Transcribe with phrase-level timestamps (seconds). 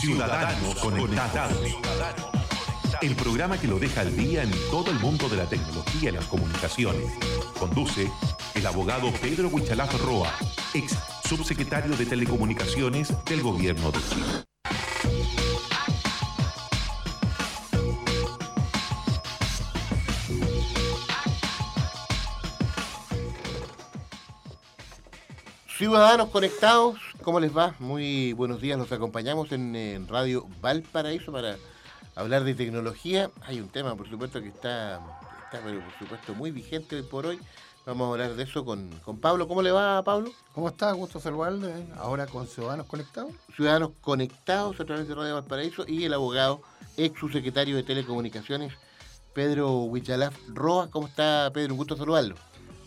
[0.00, 1.58] Ciudadanos Conectados.
[3.02, 6.12] El programa que lo deja al día en todo el mundo de la tecnología y
[6.12, 7.12] las comunicaciones.
[7.58, 8.08] Conduce
[8.54, 10.32] el abogado Pedro Huichalaf Roa,
[10.72, 10.96] ex
[11.28, 14.44] subsecretario de Telecomunicaciones del Gobierno de Chile.
[25.76, 27.74] Ciudadanos conectados, ¿cómo les va?
[27.78, 31.56] Muy buenos días, los acompañamos en, Radio Valparaíso para
[32.14, 33.30] hablar de tecnología.
[33.42, 34.96] Hay un tema, por supuesto, que está,
[35.44, 37.38] está pero por supuesto, muy vigente hoy por hoy.
[37.86, 38.90] Vamos a hablar de eso con,
[39.20, 39.48] Pablo.
[39.48, 40.30] ¿Cómo le va, Pablo?
[40.54, 40.92] ¿Cómo está?
[40.92, 41.86] Gusto saludarle.
[41.96, 43.32] Ahora con Ciudadanos Conectados.
[43.56, 46.60] Ciudadanos Conectados a través de Radio Valparaíso y el abogado,
[46.96, 48.74] ex subsecretario de Telecomunicaciones,
[49.32, 50.90] Pedro Huichalaf Roa.
[50.90, 51.74] ¿Cómo está, Pedro?
[51.74, 52.34] Un gusto saludarlo.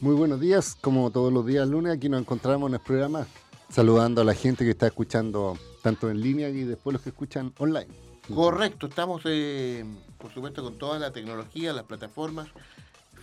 [0.02, 3.27] Muy buenos días, como todos los días lunes, aquí nos encontramos en el programa
[3.71, 7.53] saludando a la gente que está escuchando tanto en línea y después los que escuchan
[7.57, 7.88] online.
[8.34, 9.85] Correcto, estamos eh,
[10.17, 12.50] por supuesto con toda la tecnología, las plataformas,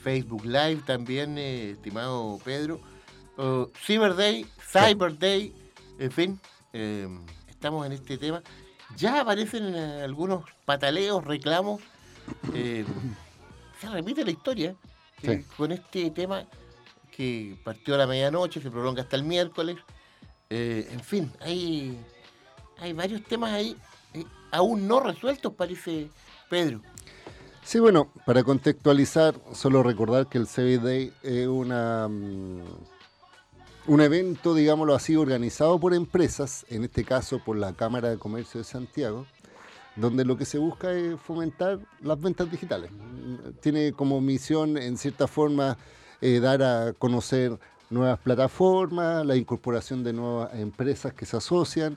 [0.02, 2.80] Facebook Live también, eh, estimado Pedro,
[3.36, 5.52] uh, Cyber Day, Cyber Day,
[5.98, 6.40] en fin,
[6.72, 7.08] eh,
[7.48, 8.42] estamos en este tema.
[8.96, 11.82] Ya aparecen algunos pataleos, reclamos,
[12.52, 14.74] se repite la historia
[15.58, 16.46] con este tema
[17.14, 19.76] que partió a la medianoche, se prolonga hasta el miércoles.
[20.50, 21.98] Eh, en fin, hay,
[22.78, 23.76] hay varios temas ahí
[24.14, 26.08] eh, aún no resueltos, parece
[26.48, 26.80] Pedro.
[27.62, 32.62] Sí, bueno, para contextualizar, solo recordar que el CB Day es una, mm,
[33.88, 38.58] un evento, digámoslo así, organizado por empresas, en este caso por la Cámara de Comercio
[38.58, 39.26] de Santiago,
[39.96, 42.90] donde lo que se busca es fomentar las ventas digitales.
[43.60, 45.76] Tiene como misión, en cierta forma,
[46.22, 47.58] eh, dar a conocer
[47.90, 51.96] nuevas plataformas, la incorporación de nuevas empresas que se asocian,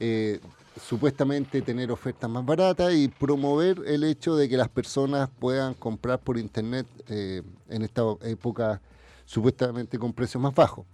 [0.00, 0.40] eh,
[0.80, 6.20] supuestamente tener ofertas más baratas y promover el hecho de que las personas puedan comprar
[6.20, 8.80] por internet eh, en esta época
[9.24, 10.86] supuestamente con precios más bajos.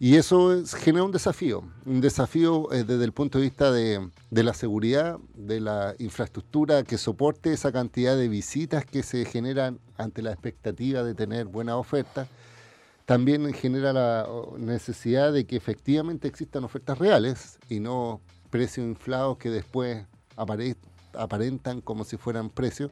[0.00, 4.52] Y eso genera un desafío, un desafío desde el punto de vista de, de, la
[4.52, 10.32] seguridad, de la infraestructura que soporte esa cantidad de visitas que se generan ante la
[10.32, 12.28] expectativa de tener buenas ofertas.
[13.06, 14.26] También genera la
[14.56, 18.20] necesidad de que efectivamente existan ofertas reales y no
[18.50, 20.06] precios inflados que después
[21.14, 22.90] aparentan como si fueran precios.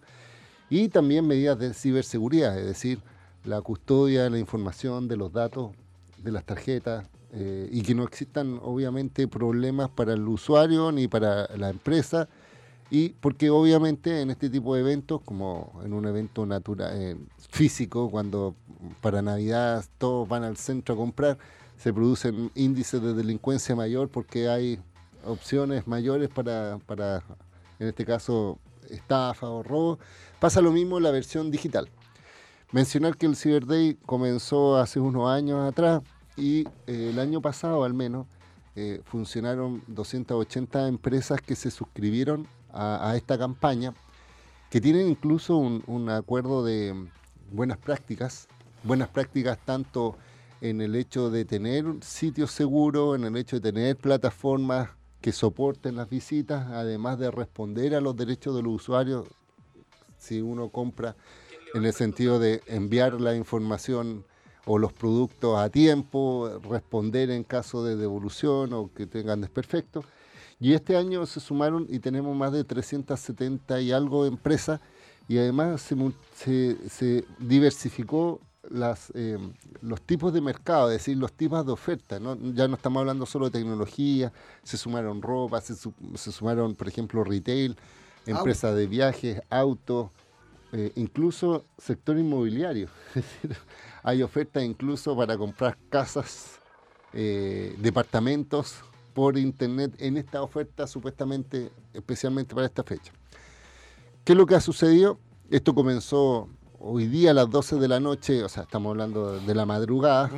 [0.69, 3.01] Y también medidas de ciberseguridad, es decir,
[3.45, 5.73] la custodia de la información, de los datos
[6.19, 11.49] de las tarjetas eh, y que no existan obviamente problemas para el usuario ni para
[11.57, 12.29] la empresa
[12.95, 17.17] y porque obviamente en este tipo de eventos como en un evento natural eh,
[17.49, 18.55] físico cuando
[19.01, 21.39] para navidad todos van al centro a comprar
[21.79, 24.79] se producen índices de delincuencia mayor porque hay
[25.25, 27.25] opciones mayores para, para
[27.79, 28.59] en este caso
[28.91, 29.99] estafa o robo.
[30.39, 31.89] Pasa lo mismo en la versión digital.
[32.73, 36.03] Mencionar que el Cyber Day comenzó hace unos años atrás
[36.37, 38.27] y eh, el año pasado al menos
[38.77, 43.95] eh, funcionaron 280 empresas que se suscribieron a, esta campaña,
[44.71, 47.09] que tienen incluso un, acuerdo de
[47.51, 48.49] buenas prácticas,
[48.83, 50.17] buenas prácticas tanto
[50.61, 54.91] en el hecho de tener sitios seguros, en el hecho de tener plataformas
[55.21, 59.27] que soporten las visitas, además de responder a los derechos de los usuarios
[60.19, 61.17] si uno compra
[61.75, 64.25] en el sentido de enviar la información
[64.67, 70.05] o los productos a tiempo, responder en caso de devolución o que tengan desperfectos.
[70.63, 74.81] Y este año se sumaron y tenemos más de 370 y algo empresas
[75.27, 75.83] y además
[76.37, 78.41] se, se, diversificó
[78.71, 79.39] las, eh,
[79.81, 82.21] los tipos de mercado, es decir, los tipos de oferta.
[82.55, 87.25] Ya no estamos hablando solo de tecnología, se sumaron ropa, se, se sumaron, por ejemplo,
[87.25, 87.77] retail,
[88.25, 90.11] empresas de viajes, autos,
[90.71, 92.89] eh, incluso sector inmobiliario.
[94.05, 96.61] hay ofertas incluso para comprar casas,
[97.13, 98.77] eh, departamentos
[99.15, 103.13] por internet en esta oferta supuestamente, especialmente para esta fecha.
[104.25, 105.19] ¿Qué es lo que ha sucedido?
[105.51, 106.49] Esto comenzó
[106.79, 110.31] hoy día a las 12 de la noche, o sea, estamos hablando de la madrugada,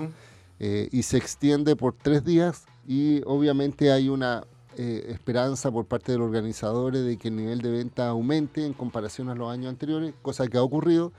[0.60, 4.44] eh, y se extiende por tres días y obviamente hay una
[4.76, 8.72] eh, esperanza por parte de los organizadores de que el nivel de venta aumente en
[8.72, 11.12] comparación a los años anteriores, cosa que ha ocurrido,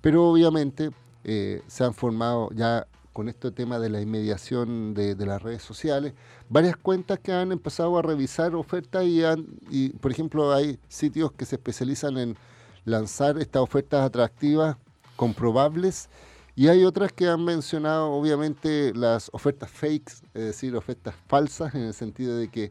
[0.00, 0.90] pero obviamente
[1.24, 6.14] eh, se han formado ya con este tema de la inmediación de, las redes sociales,
[6.48, 9.22] varias cuentas que han empezado a revisar ofertas y,
[9.70, 12.36] y, por ejemplo, hay sitios que se especializan en
[12.84, 14.76] lanzar estas ofertas atractivas,
[15.16, 16.08] comprobables,
[16.56, 21.82] y hay otras que han mencionado, obviamente, las ofertas fakes, es decir, ofertas falsas, en
[21.82, 22.70] el sentido de que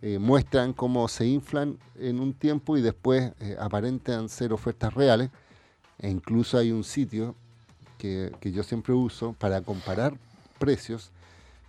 [0.00, 5.30] eh, muestran cómo se inflan en un tiempo y después eh, aparentan ser ofertas reales.
[5.98, 7.34] E incluso hay un sitio
[7.98, 10.14] que, que yo siempre uso para comparar
[10.58, 11.10] precios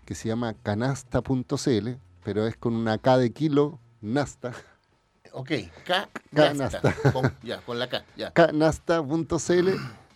[0.06, 1.90] que se llama canasta.cl,
[2.24, 4.54] pero es con una K de kilo, Nasta.
[5.34, 5.52] Ok,
[5.86, 6.82] K, Canasta.
[7.14, 8.32] Con, ya, con la K, ya.
[8.32, 9.70] canasta.cl,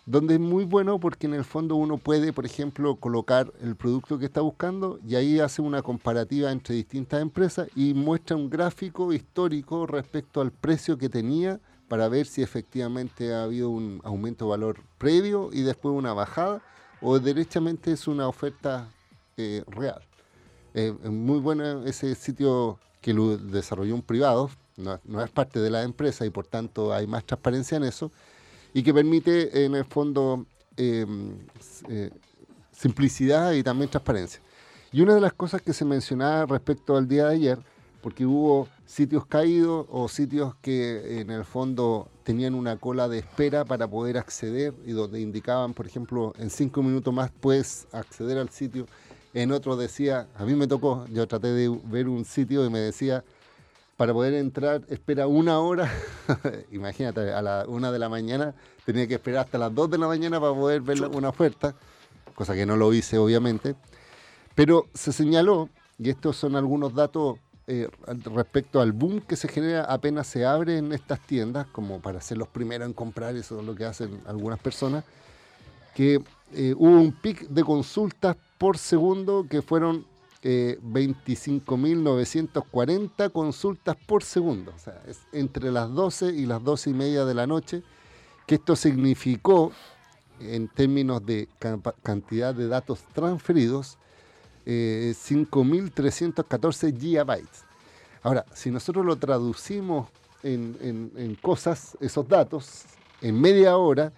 [0.06, 4.18] donde es muy bueno porque en el fondo uno puede, por ejemplo, colocar el producto
[4.18, 9.12] que está buscando y ahí hace una comparativa entre distintas empresas y muestra un gráfico
[9.12, 14.50] histórico respecto al precio que tenía para ver si efectivamente ha habido un aumento de
[14.50, 16.62] valor previo y después una bajada
[17.00, 18.88] o derechamente es una oferta
[19.36, 20.02] eh, real.
[20.74, 25.70] Eh, muy bueno ese sitio que lo desarrolló un privado, no, no es parte de
[25.70, 28.10] la empresa y por tanto hay más transparencia en eso
[28.74, 30.46] y que permite en el fondo
[30.76, 31.06] eh,
[31.88, 32.10] eh,
[32.72, 34.40] simplicidad y también transparencia.
[34.92, 37.58] Y una de las cosas que se mencionaba respecto al día de ayer,
[38.04, 43.64] porque hubo sitios caídos o sitios que en el fondo tenían una cola de espera
[43.64, 48.50] para poder acceder y donde indicaban, por ejemplo, en cinco minutos más puedes acceder al
[48.50, 48.86] sitio.
[49.32, 52.78] En otro decía, a mí me tocó, yo traté de ver un sitio y me
[52.78, 53.24] decía,
[53.96, 55.90] para poder entrar espera una hora,
[56.72, 58.54] imagínate, a la una de la mañana
[58.84, 61.74] tenía que esperar hasta las dos de la mañana para poder ver una oferta,
[62.34, 63.76] cosa que no lo hice obviamente,
[64.54, 69.84] pero se señaló, y estos son algunos datos eh, respecto al boom que se genera
[69.84, 73.66] apenas se abre en estas tiendas, como para ser los primeros en comprar, eso es
[73.66, 75.02] lo que hacen algunas personas,
[75.94, 76.22] que
[76.52, 80.04] eh, hubo un pic de consultas por segundo que fueron
[80.42, 84.74] eh, 25.940 consultas por segundo.
[84.76, 87.82] O sea, es entre las 12 y las 12 y media de la noche,
[88.46, 89.72] que esto significó,
[90.40, 91.48] en términos de
[92.02, 93.96] cantidad de datos transferidos,
[94.66, 97.64] eh, 5.314 gigabytes.
[98.22, 100.08] Ahora, si nosotros lo traducimos
[100.42, 102.82] en, cosas, esos datos,
[103.22, 104.12] en media hora,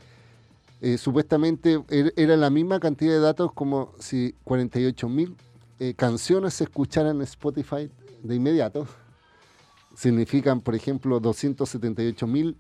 [0.80, 5.34] eh, supuestamente er- era la misma cantidad de datos como si 48.000
[5.78, 7.90] eh, canciones se escucharan en Spotify
[8.22, 8.86] de inmediato.
[9.96, 12.54] Significan, por ejemplo, 278.000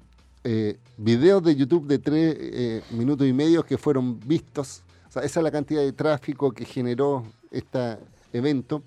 [0.44, 4.82] eh, videos de YouTube de 3 minutos y medio que fueron vistos.
[5.08, 7.24] O sea, esa es la cantidad de tráfico que generó
[7.56, 7.98] este
[8.32, 8.82] evento.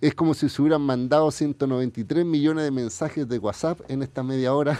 [0.00, 4.54] Es como si se hubieran mandado 193 millones de mensajes de WhatsApp en esta media
[4.54, 4.78] hora.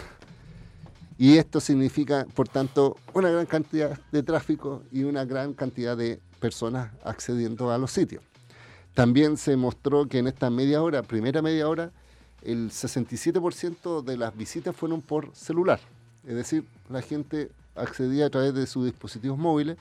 [1.19, 6.21] Y esto significa, por tanto, una gran cantidad de tráfico y una gran cantidad de
[6.41, 8.23] personas accediendo a los sitios.
[8.95, 11.91] También se mostró que en esta media hora, primera media hora,
[12.43, 15.81] el 67% de las visitas fueron por celular.
[16.27, 19.77] Es decir, la gente accedía a través de sus dispositivos móviles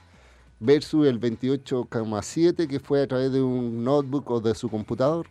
[0.59, 5.27] versus el 28,7% que fue a través de un notebook o de su computador.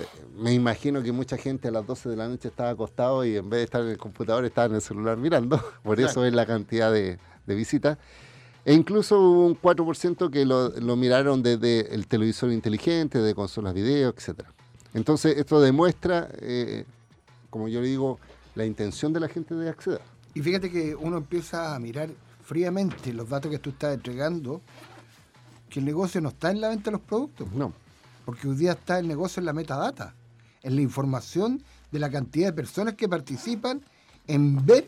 [0.00, 0.04] Eh,
[0.36, 3.48] Me imagino que mucha gente a las 12 de la noche estaba acostado y en
[3.50, 5.60] vez de estar en el computador estaba en el celular mirando.
[5.82, 6.28] Por eso Claro.
[6.28, 7.98] es la cantidad de, de visitas.
[8.64, 13.74] E incluso hubo un 4% que lo, lo miraron desde el televisor inteligente, de consolas
[13.74, 14.42] video, etc.
[14.94, 16.84] Entonces, esto demuestra, eh,
[17.50, 18.20] como yo le digo,
[18.54, 20.00] la intención de la gente de acceder.
[20.34, 22.10] Y fíjate que uno empieza a mirar
[22.52, 24.60] fríamente los datos que tú estás entregando,
[25.70, 27.72] que el negocio no está en la venta de los productos, No,
[28.26, 30.14] porque hoy día está el negocio en la metadata,
[30.62, 33.80] en la información de la cantidad de personas que participan
[34.26, 34.86] en ver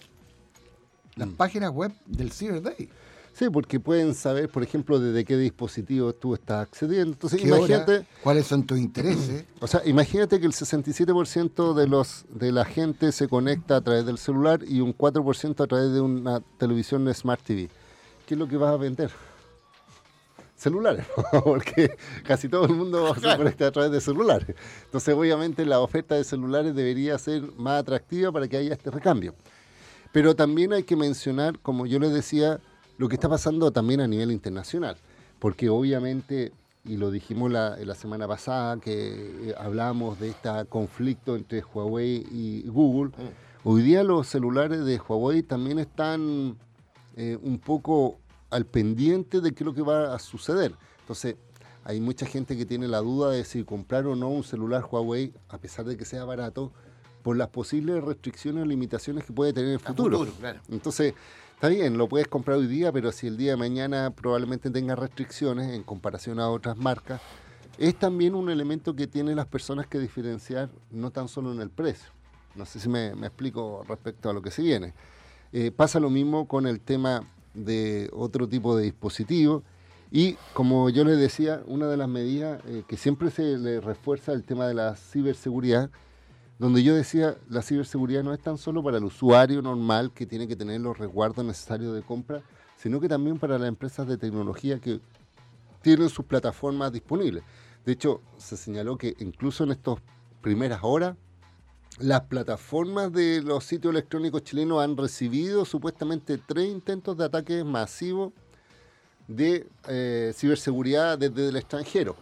[1.17, 2.91] las páginas web del Cyber Day.
[3.35, 7.13] Sí, porque pueden saber, por ejemplo, desde qué dispositivo tú estás accediendo.
[7.13, 7.59] Entonces, ¿Qué hora?
[7.59, 8.07] imagínate...
[8.23, 9.45] cuáles son tus intereses.
[9.61, 14.05] O sea, imagínate que el 67% de los de la gente se conecta a través
[14.05, 17.71] del celular y un 4% a través de una televisión Smart TV.
[18.27, 19.11] ¿Qué es lo que vas a vender?
[20.55, 21.07] Celulares,
[21.45, 24.55] porque casi todo el mundo se conecta a través de celulares.
[24.85, 29.35] Entonces, obviamente, la oferta de celulares debería ser más atractiva para que haya este recambio.
[30.13, 32.61] Pero también hay que mencionar, como yo les decía,
[32.99, 34.97] lo que está pasando también a nivel internacional,
[35.39, 36.53] porque obviamente,
[36.85, 42.27] y lo dijimos la, la semana pasada, que eh, hablamos de este conflicto entre Huawei
[42.31, 43.13] y Google,
[43.65, 46.57] hoy día los celulares de Huawei también están
[47.17, 48.19] eh, un poco
[48.51, 50.75] al pendiente de qué es lo que va a suceder.
[51.01, 51.37] Entonces,
[51.85, 55.33] hay mucha gente que tiene la duda de si comprar o no un celular Huawei,
[55.49, 56.73] a pesar de que sea barato,
[57.23, 60.19] por las posibles restricciones o limitaciones que puede tener en el futuro.
[60.19, 60.61] futuro, claro.
[60.71, 61.15] Entonces,
[61.55, 64.95] está bien, lo puedes comprar hoy día, pero si el día de mañana probablemente tenga
[64.95, 67.21] restricciones en comparación a otras marcas,
[67.79, 71.71] es también un elemento que tienen las personas que diferenciar, no tan solo en el
[71.71, 72.11] precio.
[72.55, 74.95] No sé si me, explico respecto a lo que se viene.
[75.53, 79.63] Eh, pasa lo mismo con el tema de otro tipo de dispositivos
[80.11, 84.33] Y como yo les decía, una de las medidas eh, que siempre se le refuerza
[84.33, 85.91] el tema de la ciberseguridad,
[86.59, 90.47] donde yo decía, la ciberseguridad no es tan solo para el usuario normal que tiene
[90.47, 92.43] que tener los resguardos necesarios de compra,
[92.77, 95.01] sino que también para las empresas de tecnología que
[95.83, 97.43] tienen sus plataformas disponibles.
[97.85, 99.99] De hecho, se señaló que incluso en estas
[100.41, 101.17] primeras horas,
[101.99, 108.33] las plataformas de los sitios electrónicos chilenos han recibido supuestamente tres intentos de ataques masivos
[109.29, 112.17] de eh, ciberseguridad desde el extranjero.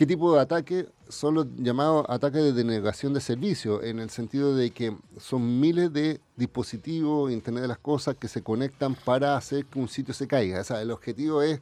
[0.00, 0.86] ¿Qué tipo de ataques?
[1.10, 5.92] Son los llamados ataques de denegación de servicio, en el sentido de que son miles
[5.92, 10.26] de dispositivos, Internet de las Cosas, que se conectan para hacer que un sitio se
[10.26, 10.62] caiga.
[10.62, 11.60] O sea, el objetivo es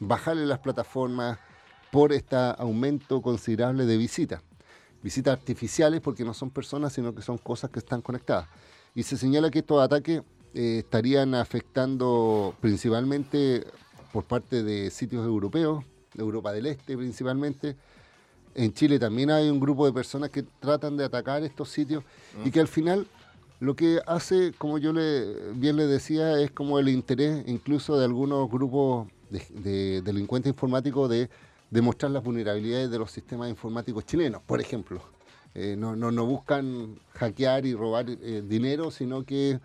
[0.00, 1.38] bajarle las plataformas
[1.90, 4.42] por este aumento considerable de visitas.
[5.02, 8.50] Visitas artificiales porque no son personas, sino que son cosas que están conectadas.
[8.94, 10.20] Y se señala que estos ataques
[10.52, 13.66] eh, estarían afectando principalmente
[14.12, 15.86] por parte de sitios europeos,
[16.22, 17.76] Europa del Este principalmente.
[18.54, 22.02] En Chile también hay un grupo de personas que tratan de atacar estos sitios
[22.44, 23.06] y que al final
[23.60, 28.04] lo que hace, como yo le, bien le decía, es como el interés incluso de
[28.04, 31.28] algunos grupos de, delincuentes informáticos de
[31.70, 35.02] demostrar las vulnerabilidades de los sistemas informáticos chilenos, por ejemplo.
[35.54, 39.58] Eh, no, no, buscan hackear y robar eh, dinero, sino que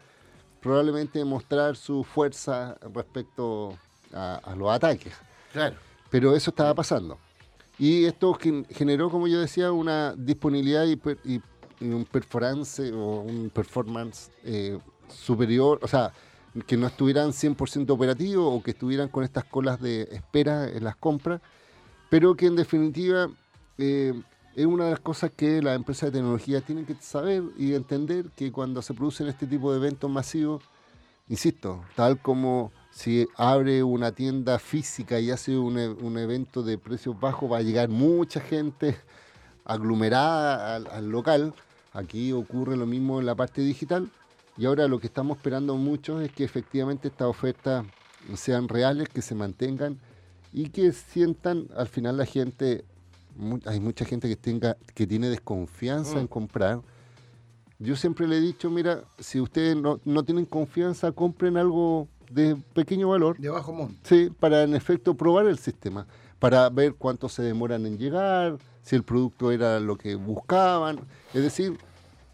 [0.60, 3.78] probablemente mostrar su fuerza respecto
[4.14, 5.14] a, los ataques.
[5.52, 5.76] Claro.
[6.13, 7.17] Pero eso estaba pasando.
[7.79, 8.38] Y esto
[8.70, 11.41] generó, como yo decía, una disponibilidad y,
[11.82, 14.77] un performance o un performance eh,
[15.08, 16.13] superior, o sea,
[16.67, 20.96] que no estuvieran 100% operativos o que estuvieran con estas colas de espera en las
[20.98, 21.41] compras,
[22.12, 23.27] pero que en definitiva
[23.79, 24.13] eh,
[24.55, 28.25] es una de las cosas que las empresas de tecnología tienen que saber y entender
[28.36, 30.62] que cuando se producen este tipo de eventos masivos,
[31.27, 36.78] insisto, tal como si abre una tienda física y hace un, e, un evento de
[36.78, 38.96] precios bajos, va a llegar mucha gente
[39.66, 41.54] aglomerada al, local.
[41.92, 44.10] Aquí ocurre lo mismo en la parte digital.
[44.58, 47.84] Y ahora lo que estamos esperando muchos es que efectivamente estas ofertas
[48.36, 50.00] sean reales, que se mantengan
[50.52, 52.86] y que sientan al final la gente,
[53.66, 56.28] hay mucha gente que tenga que tiene desconfianza en mm.
[56.28, 56.82] comprar.
[57.80, 62.58] Yo siempre le he dicho, mira, si ustedes no, no tienen confianza, compren algo de
[62.74, 63.38] pequeño valor.
[63.38, 63.96] De bajo monto.
[64.04, 66.08] Sí, para en efecto probar el sistema,
[66.40, 71.00] para ver cuánto se demoran en llegar, si el producto era lo que buscaban.
[71.34, 71.78] Es decir,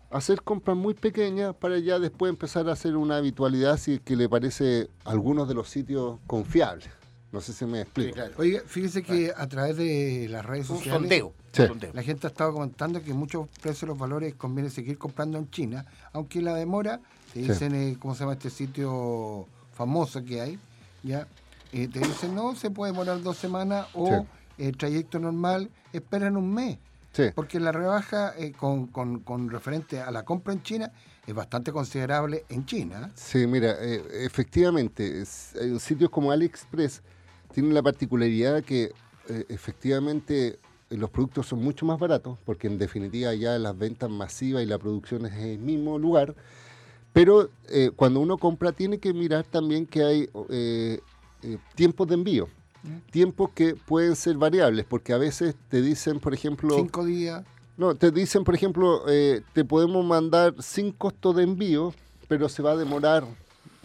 [0.10, 4.27] hacer compras muy pequeñas para ya después empezar a hacer una habitualidad si que le
[4.27, 6.89] parece algunos de los sitios confiables.
[7.32, 8.20] No sé si me explico.
[8.38, 11.22] Oiga, fíjese que a través de las redes sociales.
[11.53, 11.94] Sondeo.
[11.94, 15.50] La gente ha estado comentando que muchos precios de los valores conviene seguir comprando en
[15.50, 17.01] China, aunque la demora,
[17.34, 19.48] te dicen, eh, ¿cómo se llama este sitio?
[19.79, 20.59] Famosa que hay,
[21.03, 21.25] ¿ya?
[21.71, 24.25] Eh, te dicen, no, se puede demorar dos semanas o
[24.57, 26.77] el trayecto normal, esperan un mes.
[27.33, 30.91] Porque la rebaja eh, con, con, referente a la compra en China
[31.25, 33.09] es bastante considerable en China.
[33.13, 37.01] Sí, mira, eh, efectivamente, sitios como AliExpress
[37.53, 38.91] tienen la particularidad que
[39.48, 40.59] efectivamente
[40.89, 44.77] los productos son mucho más baratos, porque en definitiva ya las ventas masivas y la
[44.77, 46.36] producción es en el mismo lugar.
[47.13, 51.00] Pero eh, cuando uno compra tiene que mirar también que hay eh,
[51.44, 52.48] eh, tiempos de envío.
[53.12, 56.75] Tiempos que pueden ser variables, porque a veces te dicen, por ejemplo...
[56.75, 57.44] Cinco días.
[57.75, 59.04] No, te dicen, por ejemplo,
[59.54, 61.94] te podemos mandar sin costo de envío,
[62.30, 63.25] pero se va a demorar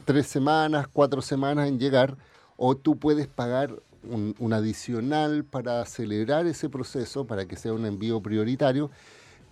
[0.04, 2.16] tres semanas, cuatro semanas en llegar,
[2.57, 3.75] o tú puedes pagar
[4.09, 8.90] un, un adicional para acelerar ese proceso, para que sea un envío prioritario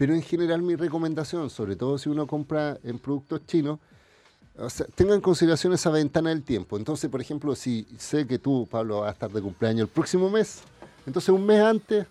[0.03, 3.79] pero en general mi recomendación, sobre todo si uno compra en productos chinos,
[4.59, 6.77] o sea, tenga en consideración esa ventana del tiempo.
[6.77, 10.29] Entonces, por ejemplo, si sé que tú, Pablo, vas a estar de cumpleaños el próximo
[10.29, 10.63] mes,
[11.07, 12.09] entonces un mes antes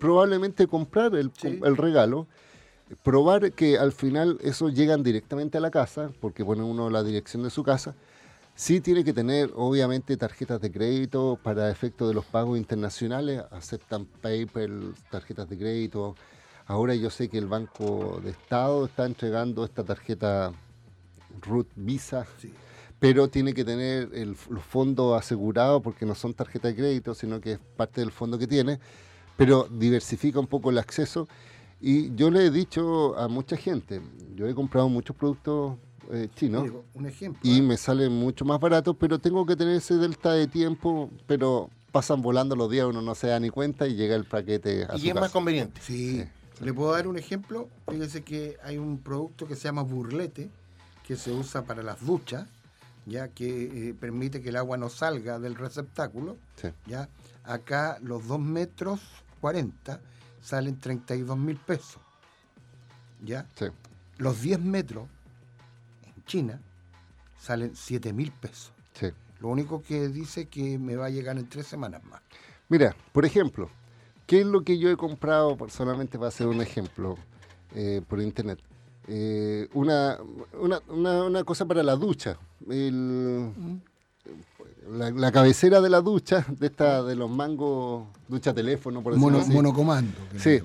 [0.00, 2.26] probablemente comprar el, el regalo,
[3.04, 7.44] probar que al final eso llegan directamente a la casa, porque pone uno la dirección
[7.44, 7.94] de su casa.
[8.56, 14.06] Sí tiene que tener, obviamente, tarjetas de crédito para efecto de los pagos internacionales, aceptan
[14.06, 16.16] PayPal, tarjetas de crédito,
[16.68, 20.52] Ahora yo sé que el Banco de Estado está entregando esta tarjeta
[21.40, 22.26] Root Visa,
[22.98, 27.40] pero tiene que tener el, los fondos asegurados porque no son tarjetas de crédito, sino
[27.40, 28.78] que es parte del fondo que tiene,
[29.38, 31.26] pero diversifica un poco el acceso.
[31.80, 34.02] Y yo le he dicho a mucha gente,
[34.34, 35.78] yo he comprado muchos productos
[36.12, 36.68] eh, chinos
[37.42, 37.62] y ¿eh?
[37.62, 42.20] me salen mucho más baratos, pero tengo que tener ese delta de tiempo, pero pasan
[42.20, 45.08] volando los días, uno no se da ni cuenta y llega el paquete a y
[45.08, 45.80] es más conveniente.
[45.80, 46.26] sí.
[46.60, 47.68] Le puedo dar un ejemplo.
[47.88, 50.50] Fíjese que hay un producto que se llama burlete,
[51.06, 52.48] que se usa para las duchas,
[53.06, 56.36] ya que eh, permite que el agua no salga del receptáculo.
[56.86, 57.08] Ya
[57.44, 59.00] acá los 2 metros
[59.40, 60.00] 40
[60.42, 62.00] salen 32 mil pesos.
[63.24, 63.46] ¿Ya?
[64.18, 65.08] Los 10 metros
[66.04, 66.60] en China
[67.40, 68.72] salen 7 mil pesos.
[69.40, 72.20] Lo único que dice que me va a llegar en tres semanas más.
[72.68, 73.70] Mira, por ejemplo,
[74.28, 77.16] ¿qué es lo que yo he comprado personalmente para hacer un ejemplo
[77.74, 78.60] eh, por internet?
[79.08, 80.18] Eh, una,
[80.90, 82.38] una, cosa para la ducha.
[84.90, 89.50] la, cabecera de la ducha, de esta de los mangos, ducha teléfono, por decirlo así.
[89.50, 90.18] Monocomando.
[90.36, 90.60] Sí.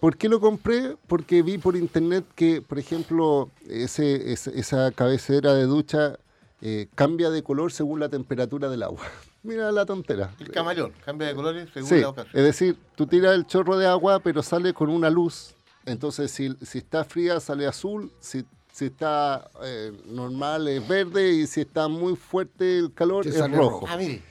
[0.00, 0.96] ¿Por qué lo compré?
[1.06, 6.18] Porque vi por internet que, por ejemplo, ese, esa cabecera de ducha
[6.62, 9.04] eh, cambia de color según la temperatura del agua.
[9.42, 10.30] Mira la tontera.
[10.38, 12.36] El camaleón, cambia de colores según la ocasión.
[12.36, 15.54] Es decir, tú tiras el chorro de agua, pero sale con una luz.
[15.84, 18.12] Entonces, si, si está fría, sale azul.
[18.20, 21.32] Si, si está eh, normal, es verde.
[21.32, 23.86] Y si está muy fuerte el calor, es rojo.
[23.88, 24.22] Ah, mire.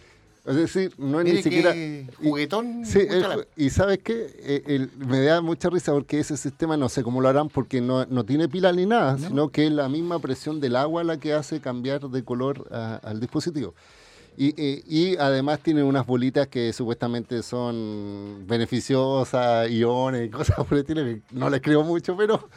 [0.45, 1.75] Es decir, no es ni siquiera.
[2.17, 2.83] juguetón.
[2.83, 3.01] Sí,
[3.55, 4.33] y sabes qué?
[4.39, 8.05] Eh, me da mucha risa porque ese sistema no sé cómo lo harán porque no,
[8.25, 11.61] tiene pila ni nada, sino que es la misma presión del agua la que hace
[11.61, 13.75] cambiar de color al dispositivo.
[14.43, 20.79] Y, y, además tiene unas bolitas que supuestamente son beneficiosas, iones y cosas por el
[20.79, 21.03] estilo.
[21.29, 22.49] No les creo mucho, pero.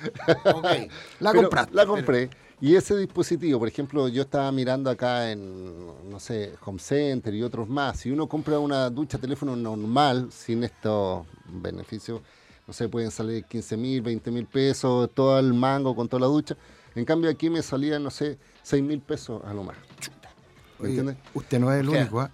[1.20, 1.32] la,
[1.72, 2.30] la compré.
[2.58, 7.42] Y ese dispositivo, por ejemplo, yo estaba mirando acá en, no sé, Home Center y
[7.42, 7.98] otros más.
[8.00, 12.22] Si uno compra una ducha teléfono normal, sin estos beneficios,
[12.66, 16.28] no sé, pueden salir 15 mil, 20 mil pesos, todo el mango con toda la
[16.28, 16.56] ducha.
[16.94, 19.76] En cambio, aquí me salía, no sé, 6 mil pesos a lo más.
[20.78, 21.16] ¿Me entiendes?
[21.34, 22.30] Usted no es el único, ¿ah?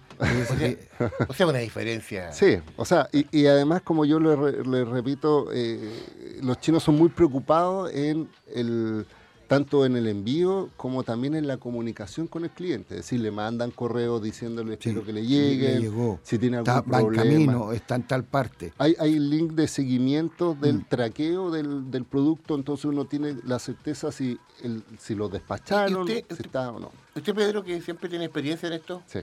[1.27, 2.31] O sea, una diferencia.
[2.31, 7.91] Sí, o sea, y, además, como yo le, repito, eh, los chinos son muy preocupados
[7.93, 9.05] en el
[9.51, 12.95] tanto en el envío como también en la comunicación con el cliente.
[12.95, 15.91] Es decir, le mandan correo diciéndole espero que le llegue,
[16.23, 17.21] si tiene algún está, problema.
[17.21, 18.71] Va en camino, está en tal parte.
[18.77, 20.85] Hay, hay link de seguimiento del mm.
[20.87, 26.23] traqueo del, del, producto, entonces uno tiene la certeza si, el, si lo despacharon, si
[26.29, 26.91] está o no.
[27.13, 29.03] ¿Usted, Pedro, que siempre tiene experiencia en esto?
[29.05, 29.19] Sí.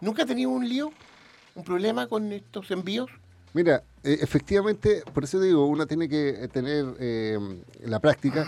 [0.00, 0.90] ¿Nunca ha tenido un lío,
[1.54, 3.10] un problema con estos envíos?
[3.52, 7.38] Mira, eh, efectivamente, por eso digo, uno tiene que tener eh,
[7.84, 8.46] la práctica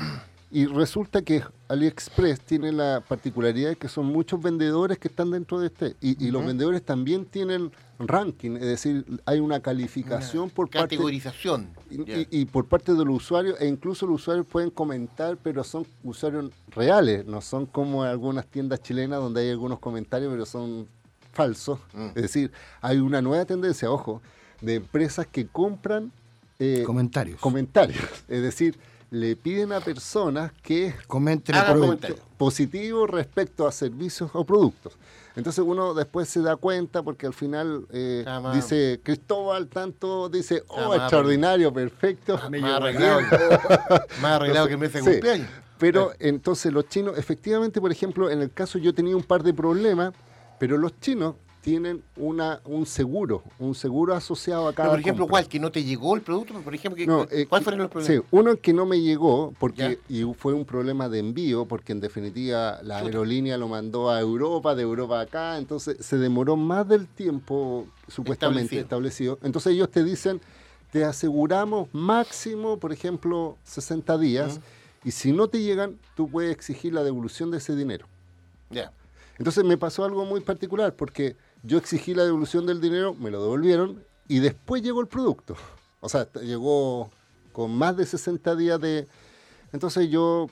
[0.57, 5.61] y resulta que AliExpress tiene la particularidad de que son muchos vendedores que están dentro
[5.61, 5.97] de este.
[6.01, 11.67] Y, los vendedores también tienen ranking, es decir, hay una calificación por categorización.
[11.75, 12.27] parte.
[12.31, 16.51] Y, por parte de los usuarios, e incluso los usuarios pueden comentar, pero son usuarios
[16.69, 20.89] reales, no son como algunas tiendas chilenas donde hay algunos comentarios, pero son
[21.35, 21.81] falsos.
[21.93, 22.07] Mm.
[22.15, 24.23] Es decir, hay una nueva tendencia, ojo,
[24.63, 26.11] de empresas que compran
[26.59, 27.39] eh, comentarios.
[27.41, 28.01] Comentarios.
[28.27, 28.79] Es decir,
[29.11, 31.55] le piden a personas que comenten
[32.37, 34.95] positivo respecto a servicios o productos.
[35.37, 40.95] Entonces uno después se da cuenta porque al final eh, dice Cristóbal tanto dice oh
[40.95, 43.21] extraordinario perfecto más arreglado,
[44.23, 45.49] más arreglado que me hace cumpleaños.
[45.79, 49.53] Pero entonces los chinos efectivamente por ejemplo en el caso yo tenía un par de
[49.53, 50.15] problemas
[50.59, 51.35] pero los chinos
[51.67, 55.49] tienen una, un seguro, un seguro asociado a cada Por ejemplo, ¿cuál?
[55.49, 56.55] ¿Que no te llegó el producto?
[56.61, 58.23] Por ejemplo, eh, ¿cuáles fueron los problemas?
[58.23, 61.99] Sí, uno que no me llegó, porque y fue un problema de envío, porque en
[61.99, 67.09] definitiva la aerolínea lo mandó a Europa, de Europa acá, entonces se demoró más del
[67.09, 69.41] tiempo supuestamente establecido.
[69.43, 70.41] Entonces ellos te dicen,
[70.93, 74.61] te aseguramos máximo, por ejemplo, 60 días,
[75.03, 78.07] y si no te llegan, tú puedes exigir la devolución de ese dinero.
[78.71, 78.93] Ya.
[79.37, 81.35] Entonces me pasó algo muy particular, porque
[81.67, 85.57] yo exigí la devolución del dinero, me lo devolvieron y después llegó el producto.
[86.01, 87.11] O sea, llegó
[87.53, 89.09] con más de 60 días de...
[89.73, 90.49] Entonces yo,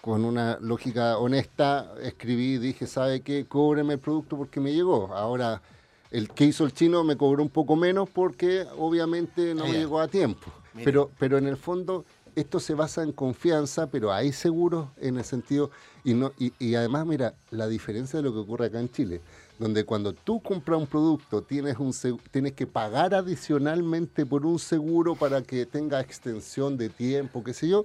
[0.00, 3.46] con una lógica honesta, escribí, dije, ¿sabe qué?
[3.46, 5.14] Cóbreme el producto porque me llegó.
[5.14, 5.62] Ahora,
[6.10, 10.00] el que hizo el chino me cobró un poco menos porque obviamente no me llegó
[10.00, 10.50] a tiempo.
[10.84, 15.24] Pero, pero en el fondo esto se basa en confianza, pero hay seguros en el
[15.24, 15.70] sentido...
[16.02, 19.20] Y, no, y, y además, mira, la diferencia de lo que ocurre acá en Chile
[19.60, 21.92] donde cuando tú compras un producto tienes, un,
[22.30, 27.68] tienes que pagar adicionalmente por un seguro para que tenga extensión de tiempo, qué sé
[27.68, 27.84] yo,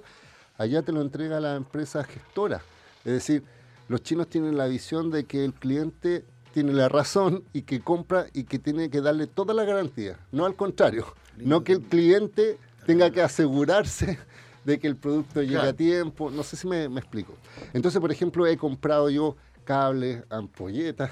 [0.56, 2.62] allá te lo entrega la empresa gestora.
[3.04, 3.44] Es decir,
[3.88, 8.24] los chinos tienen la visión de que el cliente tiene la razón y que compra
[8.32, 11.04] y que tiene que darle toda la garantía, no al contrario,
[11.36, 14.18] no que el cliente tenga que asegurarse
[14.64, 17.34] de que el producto llegue a tiempo, no sé si me, me explico.
[17.74, 21.10] Entonces, por ejemplo, he comprado yo cables, ampolletas,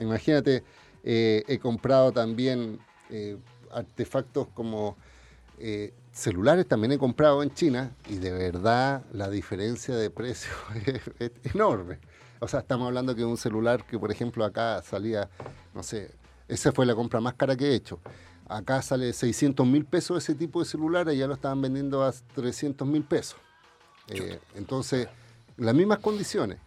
[0.00, 0.64] Imagínate,
[1.02, 2.78] eh, he comprado también
[3.10, 3.36] eh,
[3.70, 4.96] artefactos como
[5.58, 10.52] eh, celulares, también he comprado en China y de verdad la diferencia de precio
[11.18, 11.98] es, enorme.
[12.40, 15.30] O sea, estamos hablando que un celular que, por ejemplo, acá salía,
[15.74, 16.10] no sé,
[16.48, 18.00] esa fue la compra más cara que he hecho.
[18.48, 22.12] Acá sale 600 mil pesos ese tipo de celular y ya lo estaban vendiendo a
[22.34, 23.36] 300 mil pesos.
[24.54, 25.08] Entonces,
[25.56, 26.58] las mismas condiciones.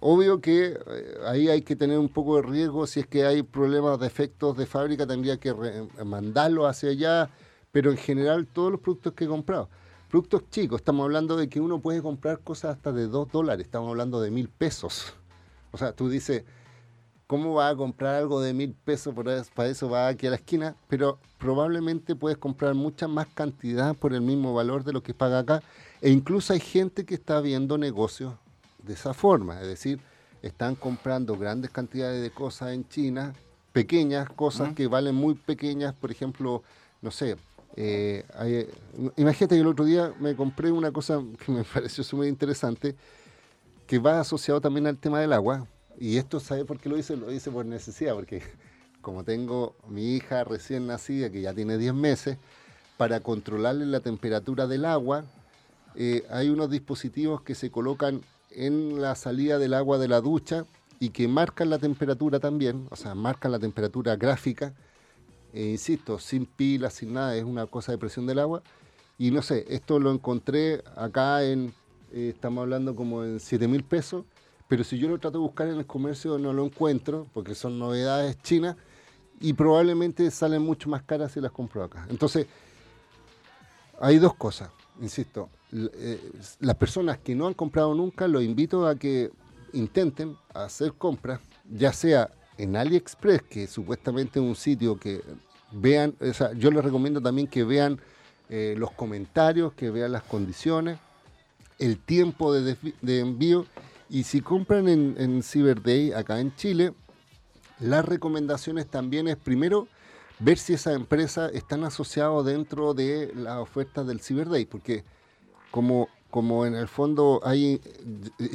[0.00, 3.42] Obvio que eh, ahí hay que tener un poco de riesgo, si es que hay
[3.42, 5.52] problemas, defectos de fábrica, tendría que
[6.04, 7.30] mandarlo hacia allá,
[7.72, 9.68] pero en general todos los productos que he comprado.
[10.08, 13.88] Productos chicos, estamos hablando de que uno puede comprar cosas hasta de 2 dólares, estamos
[13.90, 15.14] hablando de mil pesos.
[15.72, 16.44] O sea, tú dices,
[17.26, 19.14] ¿cómo vas a comprar algo de mil pesos?
[19.14, 24.14] Para eso va aquí a la esquina, pero probablemente puedes comprar mucha más cantidad por
[24.14, 25.62] el mismo valor de lo que paga acá.
[26.00, 28.34] E incluso hay gente que está viendo negocios
[28.88, 30.00] de esa forma, es decir,
[30.42, 33.34] están comprando grandes cantidades de cosas en China,
[33.72, 36.62] pequeñas cosas que valen muy pequeñas, por ejemplo,
[37.02, 37.36] no sé,
[37.76, 38.24] eh,
[39.16, 42.96] imagínate que el otro día me compré una cosa que me pareció súper interesante,
[43.86, 45.66] que va asociado también al tema del agua.
[46.00, 47.16] Y esto, ¿sabe por qué lo hice?
[47.16, 48.42] Lo hice por necesidad, porque
[49.02, 52.38] como tengo mi hija recién nacida, que ya tiene 10 meses,
[52.96, 55.24] para controlarle la temperatura del agua,
[55.94, 60.64] eh, hay unos dispositivos que se colocan en la salida del agua de la ducha
[61.00, 64.74] y que marcan la temperatura también, o sea, marcan la temperatura gráfica
[65.52, 68.62] eh, insisto, sin pilas, sin nada, es una cosa de presión del agua.
[69.18, 71.72] Y no sé, esto lo encontré acá en,
[72.12, 74.24] eh, estamos hablando como en 7 mil pesos,
[74.68, 77.78] pero si yo lo trato de buscar en el comercio no lo encuentro, porque son
[77.78, 78.76] novedades chinas,
[79.40, 82.06] y probablemente salen mucho más caras si las compro acá.
[82.10, 82.46] Entonces,
[84.00, 86.20] hay dos cosas, insisto, eh,
[86.60, 89.30] las personas que no han comprado nunca, los invito a que
[89.72, 95.22] intenten hacer compras, ya sea en AliExpress, que supuestamente es un sitio que
[95.72, 98.00] vean, o sea, yo les recomiendo también que vean
[98.48, 100.98] eh, los comentarios, que vean las condiciones,
[101.78, 102.76] el tiempo de,
[103.20, 103.66] envío.
[104.10, 106.94] Y si compran en, en Cyber Day acá en Chile,
[107.78, 109.86] las recomendaciones también es primero
[110.38, 115.04] ver si esa empresa están asociados dentro de la oferta del Cyber Day, porque
[115.70, 117.80] como, como en el fondo hay,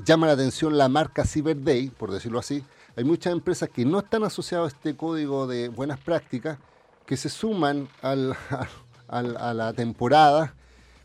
[0.05, 2.63] llama la atención la marca Cyber Day, por decirlo así,
[2.95, 6.57] hay muchas empresas que no están asociadas a este código de buenas prácticas,
[7.05, 10.55] que se suman a la temporada,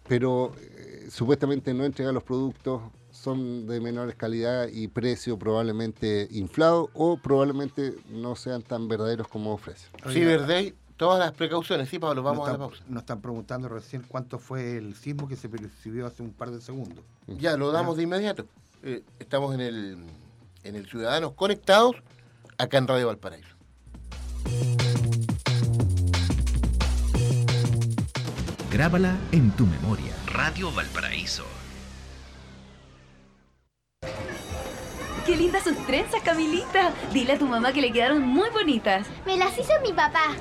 [0.07, 2.83] pero eh, supuestamente no entregan los productos,
[3.19, 9.53] son de menores calidad y precio probablemente inflado o probablemente no sean tan verdaderos como
[9.53, 9.91] ofrecen.
[10.07, 12.83] Cyber Day, todas las precauciones, sí, Pablo, vamos a la pausa.
[12.89, 16.61] Nos están preguntando recién cuánto fue el sismo que se percibió hace un par de
[16.61, 17.05] segundos.
[17.27, 18.47] Ya, lo damos de inmediato.
[18.83, 19.99] Eh, estamos en el
[20.65, 21.97] en el Ciudadanos Conectados,
[22.59, 23.49] acá en Radio Valparaíso.
[28.71, 30.15] Grábala en tu memoria.
[30.27, 31.45] Radio Valparaíso.
[35.29, 36.91] ¡Qué lindas sus trenzas, Camilita!
[37.13, 39.07] Dile a tu mamá que le quedaron muy bonitas.
[39.27, 40.35] Me las hizo mi papá.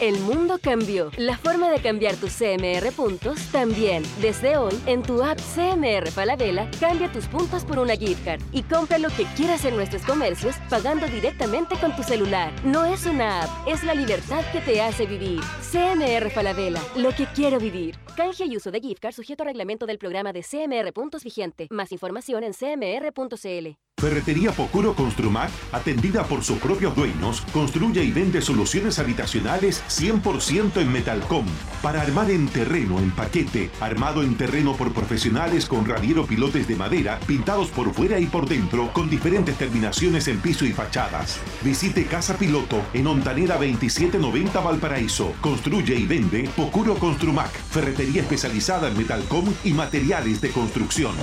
[0.00, 1.12] El mundo cambió.
[1.16, 4.02] La forma de cambiar tus CMR puntos también.
[4.20, 8.64] Desde hoy, en tu app CMR Falabella, cambia tus puntos por una gift card y
[8.64, 12.52] compra lo que quieras en nuestros comercios pagando directamente con tu celular.
[12.64, 15.40] No es una app, es la libertad que te hace vivir.
[15.70, 17.96] CMR Falabella, lo que quiero vivir.
[18.16, 21.66] Canje y uso de gift card sujeto a reglamento del programa de CMR Puntos vigente.
[21.70, 23.78] Más información en cmr.cl.
[24.02, 30.90] Ferretería Pocuro Construmac, atendida por sus propios dueños, construye y vende soluciones habitacionales 100% en
[30.90, 31.46] Metalcom.
[31.82, 36.74] Para armar en terreno, en paquete, armado en terreno por profesionales con radiero pilotes de
[36.74, 41.38] madera, pintados por fuera y por dentro, con diferentes terminaciones en piso y fachadas.
[41.62, 45.32] Visite Casa Piloto en Ontanera 2790 Valparaíso.
[45.40, 51.14] Construye y vende Pocuro Construmac, ferretería especializada en Metalcom y materiales de construcción.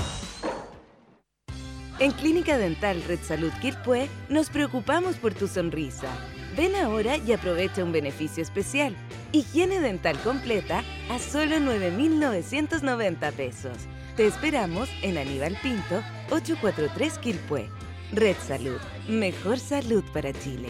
[1.99, 6.07] En Clínica Dental Red Salud Quilpué nos preocupamos por tu sonrisa.
[6.55, 8.95] Ven ahora y aprovecha un beneficio especial.
[9.33, 13.77] Higiene dental completa a solo 9.990 pesos.
[14.15, 17.69] Te esperamos en Aníbal Pinto, 843 Quilpué.
[18.13, 20.69] Red Salud, mejor salud para Chile.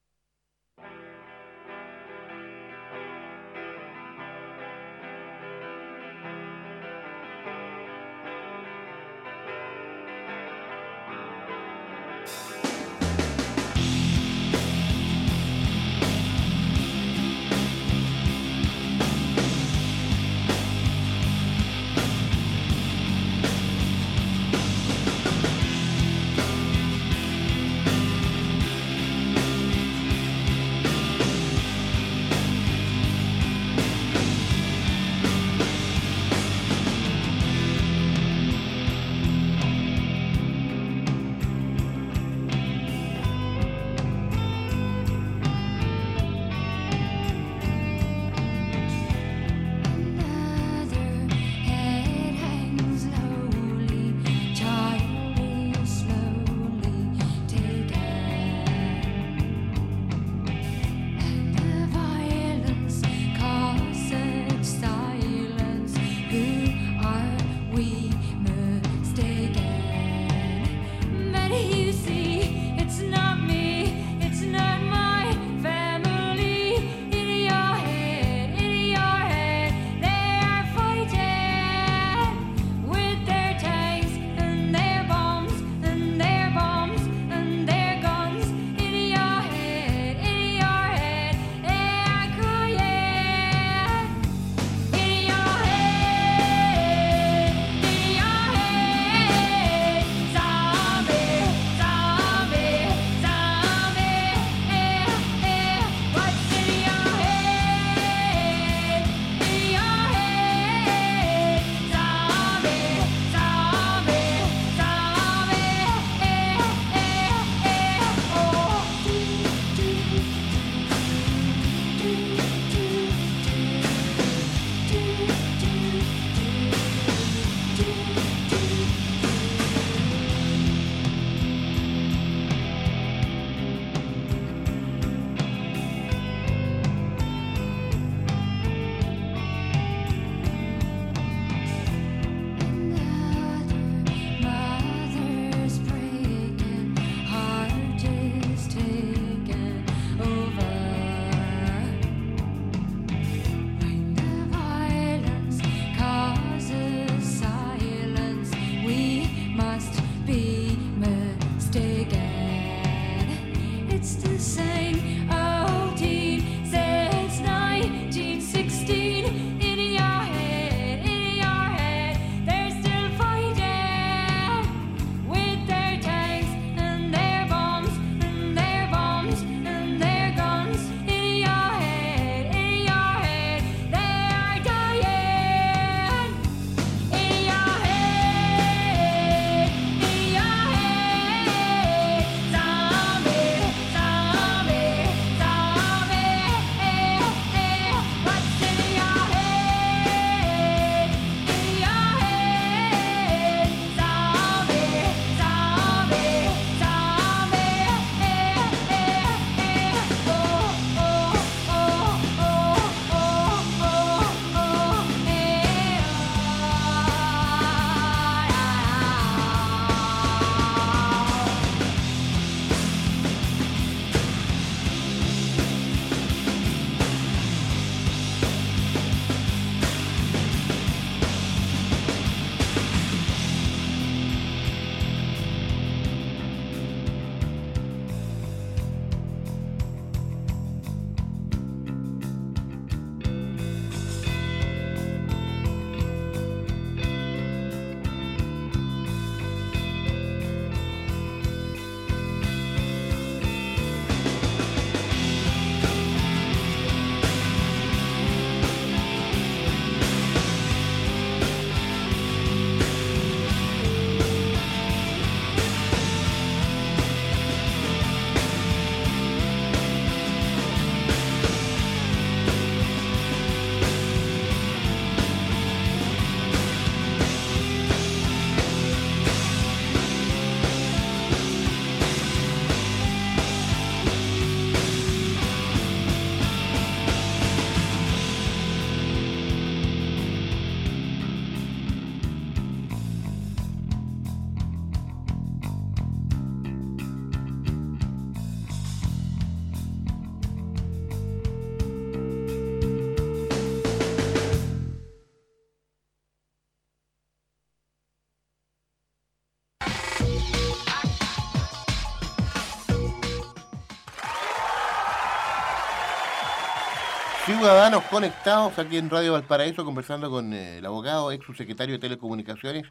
[317.61, 322.87] Ciudadanos conectados aquí en Radio Valparaíso conversando con eh, el abogado, ex subsecretario de Telecomunicaciones,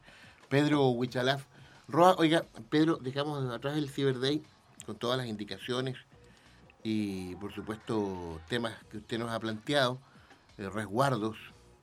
[0.49, 1.43] Pedro Huichalaf.
[1.89, 4.45] Roa, oiga, Pedro, dejamos atrás el Cyber Day
[4.87, 5.97] con todas las indicaciones
[6.85, 9.99] y, por supuesto, temas que usted nos ha planteado,
[10.57, 11.37] eh, resguardos,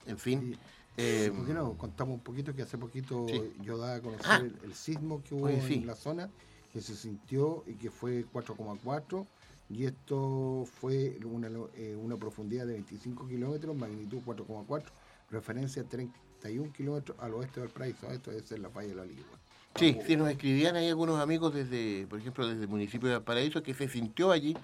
[0.06, 0.58] en fin.
[0.96, 3.52] Eh, ¿Por qué no contamos un poquito que hace poquito Sí.
[3.64, 4.38] yo daba a conocer Ah.
[4.38, 5.74] el, el sismo que hubo sí.
[5.74, 6.30] en la zona,
[6.72, 9.28] que se sintió y que fue 4,4
[9.70, 14.84] y esto fue una, eh, una profundidad de 25 kilómetros, magnitud 4,4,
[15.30, 19.06] referencia a 31 kilómetros al oeste del Valparaíso, esto es en la falla de la
[19.06, 19.38] Ligua.
[19.76, 23.62] Sí, sí, nos escribían ahí algunos amigos desde, por ejemplo, desde el municipio de Valparaíso,
[23.62, 24.56] que se sintió allí,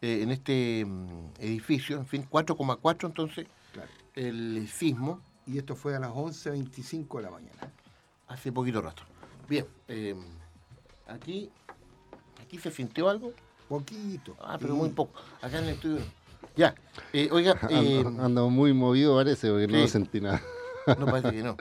[0.00, 3.46] eh, en este mm, edificio, en fin, 4,4 entonces,
[4.14, 5.20] el sismo.
[5.46, 7.72] Y esto fue a las 11.25 de la mañana.
[8.28, 9.02] Hace poquito rato.
[9.48, 10.14] Bien, eh,
[11.06, 11.50] aquí,
[12.42, 13.32] aquí se sintió algo.
[13.68, 14.36] Poquito.
[14.40, 15.20] Ah, pero muy poco.
[15.42, 16.00] Acá en el estudio.
[16.56, 16.74] Ya,
[17.12, 20.40] eh, oiga, eh, Ando, ando muy movido parece, porque no sentí nada.
[20.98, 21.56] No parece que no.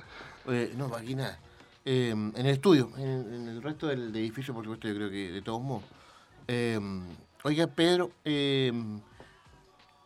[0.49, 1.39] Eh, no, aquí nada.
[1.85, 5.31] Eh, en el estudio, en, en el resto del edificio, por supuesto, yo creo que
[5.31, 5.83] de todos modos.
[7.45, 8.71] Oiga, Pedro, eh,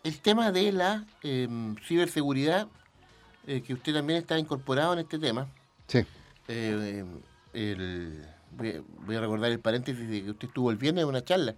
[0.03, 1.05] el tema de la
[1.85, 2.67] ciberseguridad,
[3.45, 5.47] que usted también está incorporado en este tema.
[5.87, 6.05] Sí.
[6.47, 7.03] Eh,
[7.53, 11.09] el- voy, a, voy a recordar el paréntesis de que usted estuvo el viernes en
[11.09, 11.55] una charla,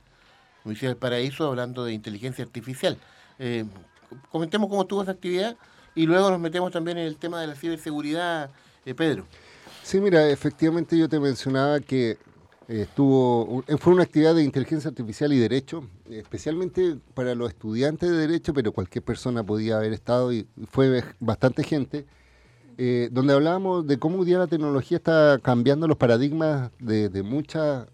[0.63, 2.98] Universidad del Paraíso, hablando de inteligencia artificial.
[3.38, 3.65] Eh,
[4.32, 5.56] comentemos cómo estuvo esa actividad
[5.95, 8.50] y luego nos metemos también en el tema de la ciberseguridad,
[8.86, 9.26] eh, Pedro.
[9.84, 12.12] Sí, mira, efectivamente yo te mencionaba que
[12.67, 18.17] eh, estuvo, fue una actividad de inteligencia artificial y derecho, especialmente para los estudiantes de
[18.17, 22.06] derecho, pero cualquier persona podía haber estado y fue bastante gente,
[22.82, 27.24] eh, donde hablábamos de cómo hoy día la tecnología está cambiando los paradigmas de, de
[27.24, 27.88] muchas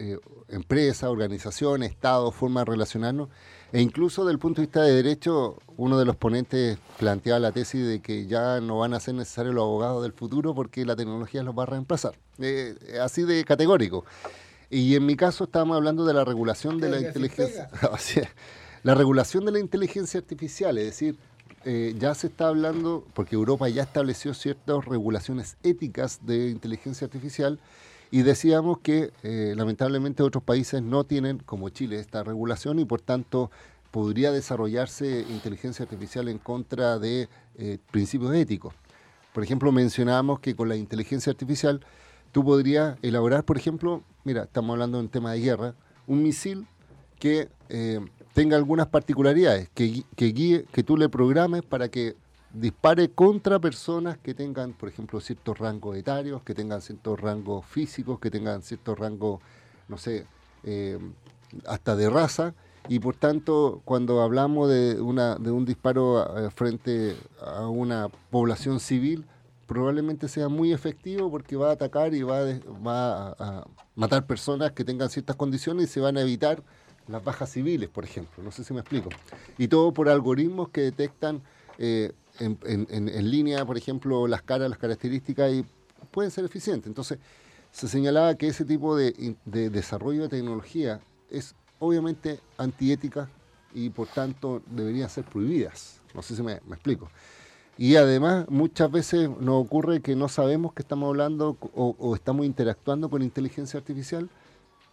[0.00, 3.28] eh, empresas, organizaciones, estados, formas de relacionarnos,
[3.72, 7.52] e incluso desde el punto de vista de derecho, uno de los ponentes planteaba la
[7.52, 10.96] tesis de que ya no van a ser necesarios los abogados del futuro porque la
[10.96, 12.18] tecnología los va a reemplazar.
[12.40, 14.04] Eh, así de categórico.
[14.68, 17.70] Y en mi caso estábamos hablando de la regulación de la inteligencia.
[18.84, 21.18] La regulación de la inteligencia artificial, es decir,
[21.64, 27.58] eh, ya se está hablando, porque Europa ya estableció ciertas regulaciones éticas de inteligencia artificial,
[28.10, 33.00] y decíamos que eh, lamentablemente otros países no tienen, como Chile, esta regulación y por
[33.00, 33.50] tanto
[33.90, 38.74] podría desarrollarse inteligencia artificial en contra de eh, principios éticos.
[39.34, 41.84] Por ejemplo, mencionábamos que con la inteligencia artificial
[42.32, 45.74] tú podrías elaborar, por ejemplo, mira, estamos hablando de un tema de guerra,
[46.06, 46.66] un misil
[47.18, 47.48] que
[48.38, 52.14] tenga algunas particularidades, que, que guíe, que tú le programes para que
[52.52, 58.20] dispare contra personas que tengan, por ejemplo, ciertos rangos etarios, que tengan ciertos rangos físicos,
[58.20, 59.40] que tengan ciertos rangos,
[59.88, 60.24] no sé,
[60.62, 61.00] eh,
[61.66, 62.54] hasta de raza,
[62.88, 68.78] y por tanto, cuando hablamos de, una, de un disparo eh, frente a una población
[68.78, 69.26] civil,
[69.66, 72.44] probablemente sea muy efectivo porque va a atacar y va
[72.86, 76.62] va a matar personas que tengan ciertas condiciones y se van a evitar
[77.08, 78.42] las bajas civiles, por ejemplo.
[78.42, 79.08] No sé si me explico.
[79.56, 81.42] Y todo por algoritmos que detectan
[81.78, 85.64] eh, en, línea, por ejemplo, las caras, las características y
[86.10, 86.86] pueden ser eficientes.
[86.86, 87.18] Entonces,
[87.72, 93.28] se señalaba que ese tipo de, desarrollo de tecnología es obviamente antiética
[93.74, 96.00] y por tanto deberían ser prohibidas.
[96.14, 97.10] No sé si me, explico.
[97.76, 103.08] Y además muchas veces nos ocurre que no sabemos que estamos hablando o estamos interactuando
[103.08, 104.28] con inteligencia artificial.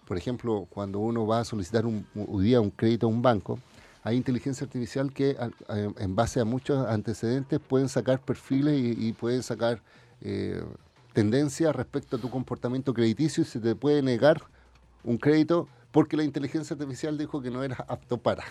[0.06, 2.06] Por ejemplo, cuando uno va a solicitar un,
[2.40, 3.60] día un crédito a un banco,
[4.04, 5.50] hay inteligencia artificial que a-
[5.98, 9.82] en base a muchos antecedentes pueden sacar perfiles y, pueden sacar
[10.22, 10.64] eh,
[11.14, 14.42] tendencias respecto a tu comportamiento crediticio y se te puede negar
[15.04, 18.44] un crédito porque la inteligencia artificial dijo que no era apto para.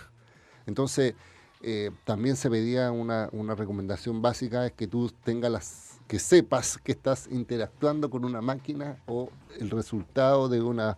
[0.66, 1.14] Entonces,
[1.62, 6.78] eh, también se pedía una, una recomendación básica, es que tú tengas las, que sepas
[6.78, 10.96] que estás interactuando con una máquina o el resultado de, una,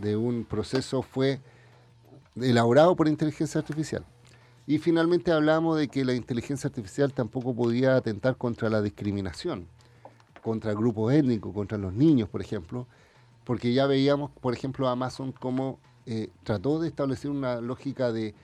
[0.00, 1.40] de un proceso fue
[2.36, 4.04] elaborado por inteligencia artificial.
[4.66, 9.66] Y finalmente hablamos de que la inteligencia artificial tampoco podía atentar contra la discriminación,
[10.42, 12.86] contra grupos étnicos, contra los niños, por ejemplo,
[13.44, 18.34] porque ya veíamos, por ejemplo, Amazon como eh, trató de establecer una lógica de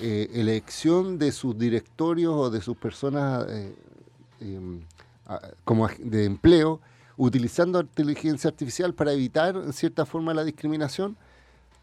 [0.00, 3.74] eh, elección de sus directorios o de sus personas eh,
[4.40, 4.80] em,
[5.64, 6.80] como de empleo,
[7.16, 11.16] utilizando inteligencia artificial para evitar, en cierta forma, la discriminación,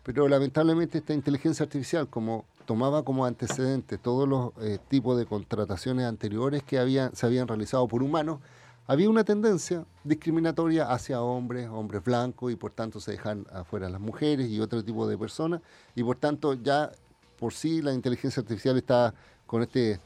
[0.03, 6.05] pero lamentablemente esta inteligencia artificial, como tomaba como antecedente todos los eh, tipos de contrataciones
[6.05, 8.39] anteriores que habían, se habían realizado por humanos,
[8.87, 14.01] había una tendencia discriminatoria hacia hombres, hombres blancos, y por tanto se dejan afuera las
[14.01, 15.61] mujeres y otro tipo de personas,
[15.95, 16.91] y por tanto ya
[17.39, 19.13] por sí la inteligencia artificial está
[19.45, 19.99] con este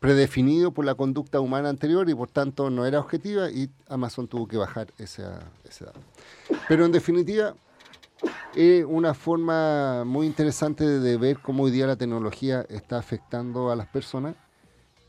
[0.00, 4.46] predefinido por la conducta humana anterior y por tanto no era objetiva y Amazon tuvo
[4.46, 6.00] que bajar esa, ese dato.
[6.68, 7.54] Pero en definitiva
[8.54, 13.76] es una forma muy interesante de ver cómo hoy día la tecnología está afectando a
[13.76, 14.36] las personas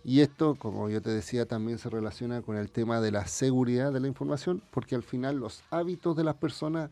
[0.05, 3.93] y esto, como yo te decía, también se relaciona con el tema de la seguridad
[3.93, 6.89] de la información porque al final los hábitos de las personas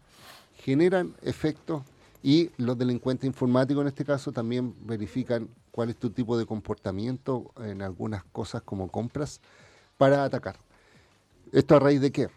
[0.55, 1.83] generan efectos
[2.23, 7.51] y los delincuentes informáticos en este caso también verifican cuál es tu tipo de comportamiento
[7.63, 9.41] en algunas cosas como compras
[9.97, 10.57] para atacar.
[11.51, 12.29] ¿Esto a raíz de qué?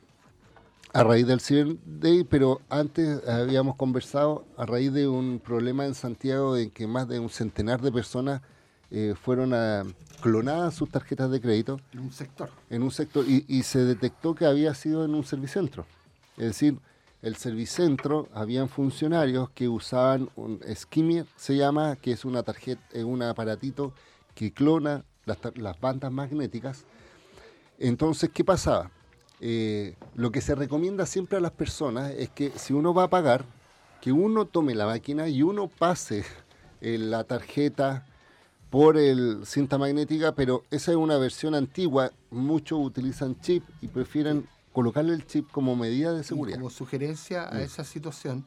[0.92, 5.94] A raíz del Cyber Day, pero antes habíamos conversado a raíz de un problema en
[5.94, 8.42] Santiago en que más de un centenar de personas
[8.90, 9.82] eh, fueron a,
[10.20, 11.80] clonadas sus tarjetas de crédito.
[11.92, 12.50] En un sector.
[12.70, 15.84] En un sector, y, y se detectó que había sido en un servicentro.
[16.36, 16.78] Es decir,
[17.24, 23.22] el servicentro habían funcionarios que usaban un skimmer, se llama, que es una tarjeta, un
[23.22, 23.94] aparatito
[24.34, 26.84] que clona las, bandas magnéticas.
[27.78, 28.90] Entonces, ¿qué pasaba?
[29.40, 33.10] Eh, lo que se recomienda siempre a las personas es que si uno va a
[33.10, 33.46] pagar,
[34.02, 36.26] que uno tome la máquina y uno pase
[36.82, 38.04] eh, la tarjeta
[38.68, 42.12] por el cinta magnética, pero esa es una versión antigua.
[42.30, 46.58] Muchos utilizan chip y prefieren colocarle el chip como medida de seguridad.
[46.58, 47.60] como sugerencia a mm.
[47.60, 48.44] esa situación,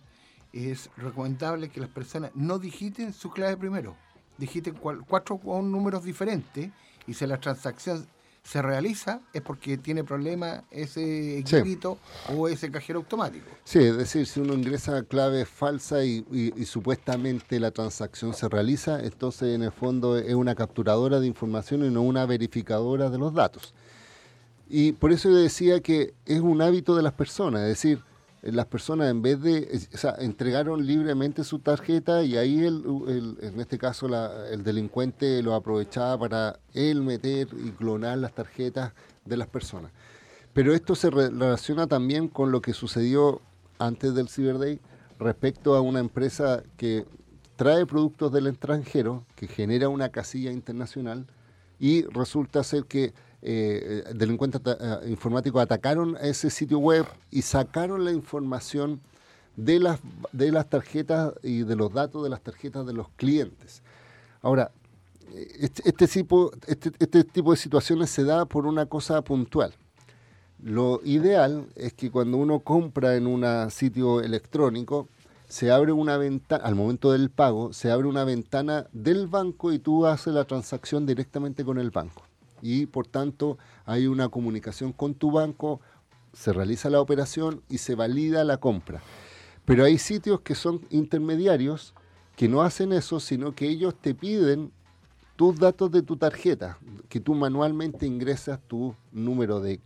[0.54, 3.96] es recomendable que las personas no digiten su clave primero.
[4.38, 6.70] Digiten cuatro números diferentes
[7.08, 8.06] y si la transacción
[8.44, 11.98] se realiza es porque tiene problema ese equipito
[12.34, 13.46] o ese cajero automático.
[13.64, 19.04] Sí, es decir, si uno ingresa clave falsa y, y, supuestamente la transacción se realiza,
[19.04, 23.34] entonces en el fondo es una capturadora de información y no una verificadora de los
[23.34, 23.74] datos.
[24.70, 28.02] Y por eso yo decía que es un hábito de las personas, es decir,
[28.42, 33.60] las personas en vez de, o sea, entregaron libremente su tarjeta y ahí el, en
[33.60, 34.08] este caso
[34.52, 38.94] el delincuente lo aprovechaba para él meter y clonar las tarjetas
[39.26, 39.92] de las personas.
[40.54, 43.42] Pero esto se relaciona también con lo que sucedió
[43.80, 44.80] antes del Cyber Day
[45.20, 47.06] respecto a una empresa que
[47.56, 51.28] trae productos del extranjero, que genera una casilla internacional
[51.80, 53.14] y resulta ser que
[53.50, 59.00] eh, delincuentes eh, informáticos atacaron ese sitio web y sacaron la información
[59.56, 60.02] de las,
[60.34, 63.84] de las tarjetas y de los datos de las tarjetas de los clientes.
[64.42, 64.72] Ahora,
[65.60, 69.74] este, este, tipo, este, este tipo de situaciones se da por una cosa puntual.
[70.62, 75.08] Lo ideal es que cuando uno compra en un sitio electrónico,
[75.48, 79.80] se abre una ventana, al momento del pago, se abre una ventana del banco y
[79.80, 82.27] tú haces la transacción directamente con el banco
[82.62, 85.82] y por tanto hay una comunicación con tu banco,
[86.34, 89.02] se realiza la operación y se valida la compra.
[89.66, 91.94] Pero hay sitios que son intermediarios
[92.36, 94.72] que no hacen eso, sino que ellos te piden
[95.36, 96.78] tus datos de tu tarjeta,
[97.10, 99.80] que tú manualmente ingresas tu número de,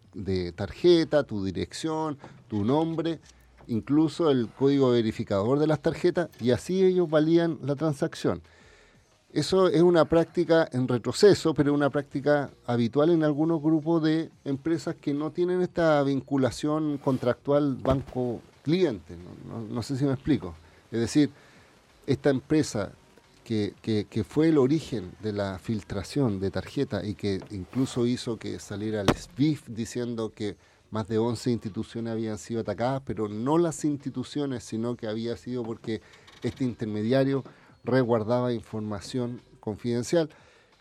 [0.54, 2.18] tarjeta, tu dirección,
[2.48, 3.20] tu nombre,
[3.68, 8.42] incluso el código verificador de las tarjetas, y así ellos valían la transacción.
[9.34, 14.96] Eso es una práctica en retroceso, pero una práctica habitual en algunos grupos de empresas
[14.96, 19.16] que no tienen esta vinculación contractual banco-cliente.
[19.70, 20.54] No, sé si me explico.
[20.92, 21.30] Es decir,
[22.08, 22.92] esta empresa
[23.46, 28.60] que, que, fue el origen de la filtración de tarjeta y que incluso hizo que
[28.60, 30.58] saliera el SWIFT diciendo que
[30.90, 35.64] más de 11 instituciones habían sido atacadas, pero no las instituciones, sino que había sido
[35.64, 36.02] porque
[36.44, 37.46] este intermediario
[37.84, 40.30] resguardaba información confidencial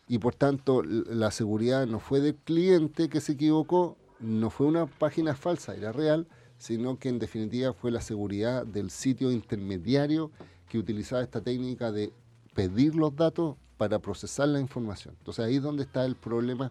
[0.08, 4.86] y por tanto la seguridad no fue del cliente que se equivocó, no fue una
[4.86, 6.26] página falsa, era real,
[6.58, 10.30] sino que en definitiva fue la seguridad del sitio intermediario
[10.68, 12.12] que utilizaba esta técnica de
[12.54, 15.14] pedir los datos para procesar la información.
[15.18, 16.70] Entonces ahí es donde está el problema.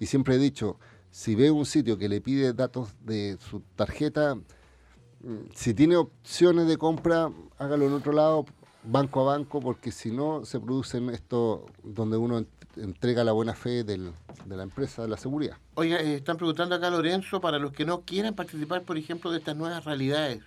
[0.00, 0.78] Y siempre he dicho,
[1.10, 6.66] si ve un sitio que le pide datos de su tarjeta, mm, si tiene opciones
[6.66, 8.46] de compra, hágalo en otro lado,
[8.84, 12.44] banco a banco, porque si no se producen esto donde uno
[12.76, 14.12] entrega la buena fe de
[14.48, 15.56] la empresa de la seguridad.
[15.74, 19.38] Oiga, eh, están preguntando acá Lorenzo, para los que no quieran participar, por ejemplo, de
[19.38, 20.40] estas nuevas realidades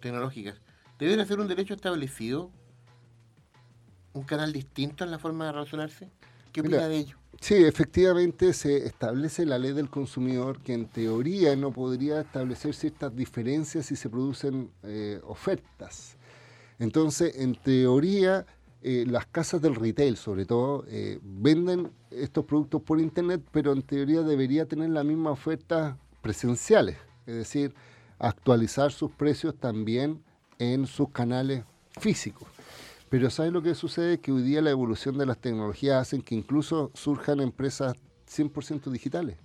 [0.00, 0.56] tecnológicas,
[0.98, 2.50] ¿deben hacer un derecho establecido?
[4.12, 6.10] ¿Un canal distinto en la forma de relacionarse?
[6.52, 7.16] ¿Qué opina de ello?
[7.40, 13.14] Sí, efectivamente se establece la ley del consumidor que en teoría no podría establecer ciertas
[13.14, 16.15] diferencias si se producen eh, ofertas.
[16.78, 18.46] Entonces, en teoría,
[18.82, 23.82] eh, las casas del retail, sobre todo, eh, venden estos productos por internet, pero en
[23.82, 26.96] teoría debería tener la misma oferta presenciales,
[27.26, 27.74] es decir,
[28.18, 30.22] actualizar sus precios también
[30.58, 31.64] en sus canales
[31.98, 32.48] físicos.
[33.08, 34.18] Pero ¿sabes lo que sucede?
[34.18, 37.94] Que hoy día la evolución de las tecnologías hacen que incluso surjan empresas
[38.28, 39.36] 100% digitales.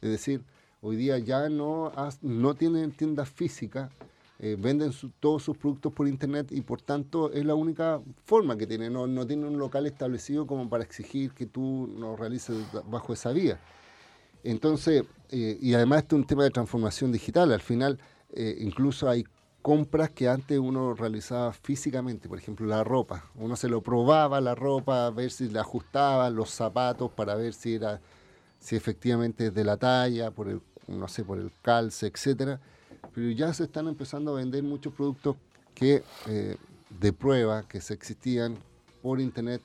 [0.00, 0.42] Es decir,
[0.80, 3.90] hoy día ya no, no tienen tiendas físicas,
[4.42, 8.66] eh, venden todos sus productos por internet y por tanto es la única forma que
[8.66, 8.94] tienen.
[8.94, 13.32] No, no tienen un local establecido como para exigir que tú lo realices bajo esa
[13.32, 13.60] vía.
[14.42, 17.52] Entonces, eh, y además esto es un tema de transformación digital.
[17.52, 17.98] Al final,
[18.32, 19.24] eh, incluso hay
[19.60, 23.30] compras que antes uno realizaba físicamente, por ejemplo la ropa.
[23.34, 27.52] Uno se lo probaba la ropa, a ver si le ajustaba los zapatos para ver
[27.52, 28.00] si era
[28.58, 32.58] si efectivamente es de la talla, por el no sé, por el calce, etcétera
[33.14, 35.36] pero ya se están empezando a vender muchos productos
[35.74, 36.56] que eh,
[36.98, 38.58] de prueba que se existían
[39.02, 39.62] por internet.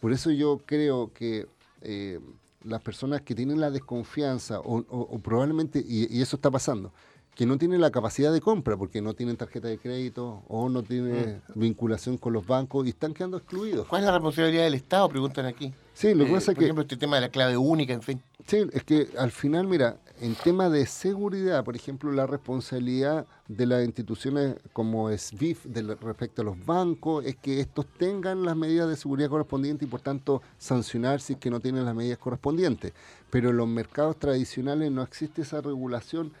[0.00, 1.46] Por eso yo creo que
[1.82, 2.20] eh,
[2.64, 6.92] las personas que tienen la desconfianza o, probablemente, y, eso está pasando,
[7.34, 10.82] que no tienen la capacidad de compra porque no tienen tarjeta de crédito o no
[10.82, 11.58] tienen mm.
[11.58, 13.86] vinculación con los bancos y están quedando excluidos.
[13.86, 15.08] ¿Cuál es la responsabilidad del Estado?
[15.08, 15.72] Preguntan aquí.
[15.94, 16.60] Sí, lo que eh, pasa es que...
[16.60, 18.22] Por ejemplo, este tema de la clave única, en fin.
[18.46, 23.64] Sí, es que al final, mira, en tema de seguridad, por ejemplo, la responsabilidad de
[23.64, 25.66] las instituciones como SWIFT
[26.02, 30.02] respecto a los bancos es que estos tengan las medidas de seguridad correspondientes y por
[30.02, 32.92] tanto sancionar si es que no tienen las medidas correspondientes.
[33.30, 36.32] Pero en los mercados tradicionales no existe esa regulación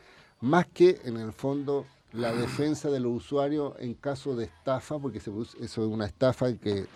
[0.42, 5.18] más que en el fondo la defensa de los usuarios en caso de estafa, porque
[5.18, 6.86] eso es una estafa que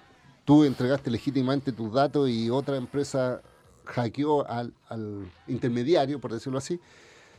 [0.45, 3.41] tú entregaste legítimamente tus datos y otra empresa
[3.85, 4.73] hackeó al,
[5.47, 6.81] intermediario, por decirlo así,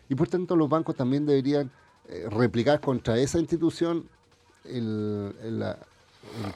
[0.09, 1.71] y por tanto los bancos también deberían
[2.07, 4.07] eh, replicar contra esa institución
[4.65, 5.33] el,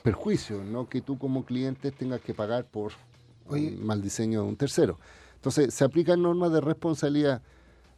[0.03, 2.93] perjuicio, no que tú como cliente tengas que pagar por
[3.47, 4.99] un mal diseño de un tercero.
[5.35, 7.41] Entonces, se aplican normas de responsabilidad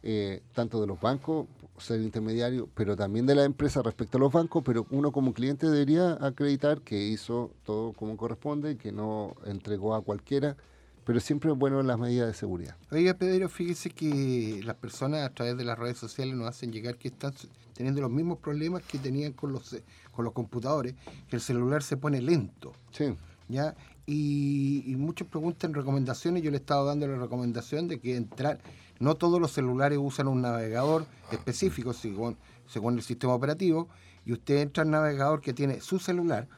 [0.02, 1.46] eh, tanto de los bancos,
[1.78, 5.68] ser intermediario, pero también de la empresa respecto a los bancos, pero uno como cliente
[5.68, 10.56] debería acreditar que hizo todo como corresponde, que no entregó a cualquiera
[11.04, 12.76] pero siempre es bueno las medidas de seguridad.
[12.90, 16.96] Oiga, Pedro, fíjese que las personas a través de las redes sociales nos hacen llegar
[16.96, 17.32] que están
[17.74, 19.76] teniendo los mismos problemas que tenían con los,
[20.12, 20.94] con los computadores,
[21.28, 22.72] que el celular se pone lento.
[22.92, 23.14] Sí.
[23.48, 23.74] ¿ya?
[24.06, 28.58] Y, muchos preguntan recomendaciones, yo le he estado dando la recomendación de que entrar,
[28.98, 32.36] no todos los celulares usan un navegador específico según,
[32.66, 33.88] según el sistema operativo,
[34.24, 36.48] y usted entra al navegador que tiene su celular,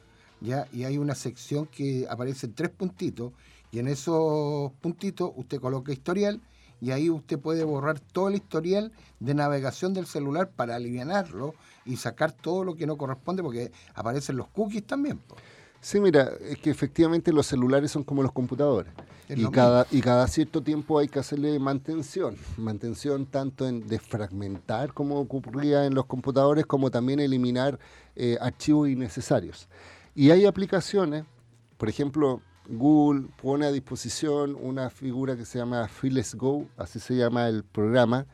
[0.40, 0.66] ¿ya?
[0.72, 3.32] y hay una sección que aparece en tres puntitos,
[3.74, 6.40] y en esos puntitos usted coloca historial
[6.80, 11.54] y ahí usted puede borrar todo el historial de navegación del celular para aliviarlo
[11.84, 15.18] y sacar todo lo que no corresponde porque aparecen los cookies también.
[15.80, 18.92] Sí, mira, es que efectivamente los celulares son como los computadores.
[19.28, 22.36] y cada, y cada cierto tiempo hay que hacerle mantención.
[22.56, 27.80] Mantención tanto en desfragmentar, como ocurría en los computadores, como también eliminar
[28.14, 29.68] eh, archivos innecesarios.
[30.14, 31.24] Y hay aplicaciones,
[31.76, 37.14] por ejemplo, Google pone a disposición una figura que se llama Fearless Go, así se
[37.14, 38.26] llama el programa,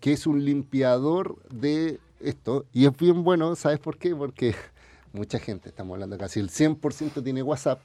[0.00, 2.64] que es un limpiador de esto.
[2.72, 4.16] Y es bien bueno, ¿sabes por qué?
[4.16, 4.54] Porque
[5.12, 7.80] mucha gente, estamos hablando casi el 100% tiene WhatsApp,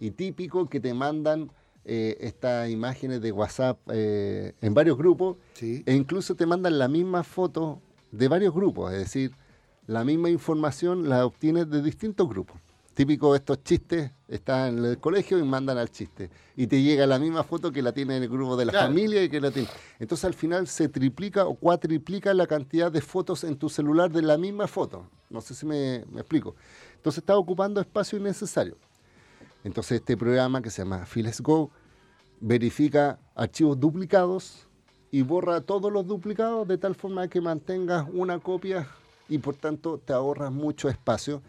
[0.00, 1.50] y típico que te mandan
[1.84, 7.22] eh, estas imágenes de WhatsApp eh, en varios grupos, e incluso te mandan la misma
[7.24, 9.32] foto de varios grupos, es decir,
[9.86, 12.56] la misma información la obtienes de distintos grupos
[12.94, 16.30] típico de estos chistes, están en el colegio y mandan al chiste.
[16.56, 19.22] Y te llega la misma foto que la tiene en el grupo de la familia
[19.22, 19.68] y que la tiene.
[19.98, 24.22] Entonces al final se triplica o cuatriplica la cantidad de fotos en tu celular de
[24.22, 25.08] la misma foto.
[25.28, 26.54] No sé si me, explico.
[26.96, 28.76] Entonces está ocupando espacio innecesario.
[29.64, 31.70] Entonces este programa que se llama Files Go
[32.40, 34.66] verifica archivos duplicados
[35.10, 38.88] y borra todos los duplicados de tal forma que mantengas una copia
[39.28, 41.42] y por tanto te ahorras mucho espacio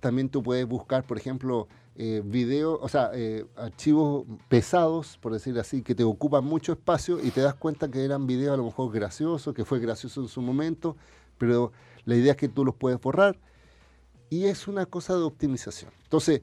[0.00, 1.68] también tú puedes buscar, por ejemplo,
[2.00, 7.18] eh, videos, o sea, eh, archivos pesados, por decir así, que te ocupan mucho espacio
[7.20, 10.28] y te das cuenta que eran videos a lo mejor graciosos, que fue gracioso en
[10.28, 10.96] su momento,
[11.38, 11.72] pero
[12.04, 13.36] la idea es que tú los puedes borrar
[14.30, 15.90] y es una cosa de optimización.
[16.04, 16.42] Entonces,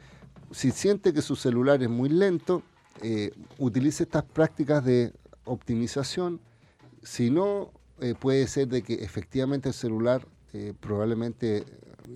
[0.52, 2.62] si siente que su celular es muy lento,
[3.02, 5.14] eh, utilice estas prácticas de
[5.46, 6.42] optimización.
[7.02, 7.72] Si no,
[8.20, 10.28] puede ser de que efectivamente el celular
[10.82, 11.66] probablemente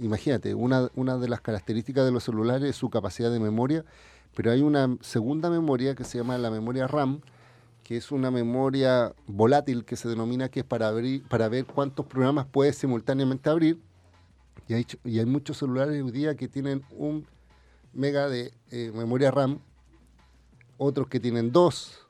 [0.01, 3.85] imagínate, una, una de las características de los celulares es su capacidad de memoria,
[4.35, 7.21] pero hay una segunda memoria que se llama la memoria RAM,
[7.83, 12.05] que es una memoria volátil que se denomina que es para, abrir, para ver cuántos
[12.05, 13.79] programas puedes simultáneamente abrir.
[14.67, 17.25] Y hay, y hay muchos celulares hoy día que tienen un
[17.91, 19.59] mega de eh, memoria RAM,
[20.77, 22.07] otros que tienen dos.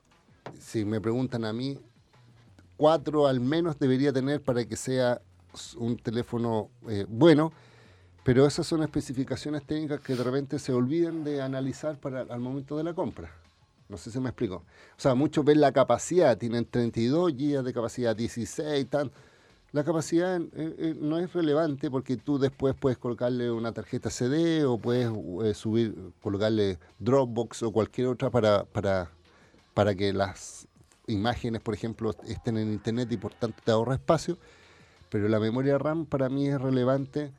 [0.58, 1.78] Si me preguntan a mí,
[2.76, 5.22] cuatro al menos debería tener para que sea
[5.78, 7.52] un teléfono eh, bueno
[8.22, 12.76] Pero esas son especificaciones técnicas que de repente se olvidan de analizar para al momento
[12.76, 13.30] de la compra.
[13.90, 14.56] No sé si me explico.
[14.56, 19.10] O sea, muchos ven la capacidad, tienen 32 GB de capacidad, 16, tan.
[19.72, 24.64] La capacidad eh, eh, no es relevante porque tú después puedes colocarle una tarjeta CD
[24.64, 25.08] o puedes
[25.44, 29.10] eh, subir, colocarle Dropbox o cualquier otra para, para,
[29.74, 30.66] para que las
[31.06, 34.38] imágenes, por ejemplo, estén en internet y por tanto te ahorra espacio.
[35.08, 37.32] Pero la memoria RAM para mí es relevante,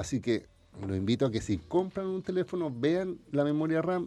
[0.00, 0.46] así que
[0.86, 4.06] los invito a que si compran un teléfono vean la memoria RAM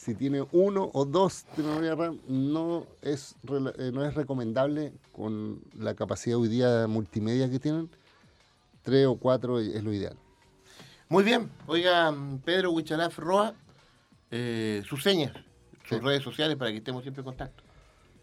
[0.00, 3.36] si tiene uno o dos de memoria RAM, no es,
[3.76, 7.90] eh, no es recomendable con la capacidad hoy día multimedia que tienen.
[8.82, 10.16] Tres o cuatro es lo ideal.
[11.10, 11.50] Muy bien.
[11.66, 12.14] Oiga,
[12.46, 13.52] Pedro Huichalaf Roa,
[14.30, 15.34] eh, sus señas,
[15.86, 17.62] sus redes sociales para que estemos siempre en contacto.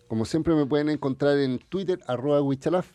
[0.08, 2.90] Como siempre me pueden encontrar en Twitter, arroba Huichalaf,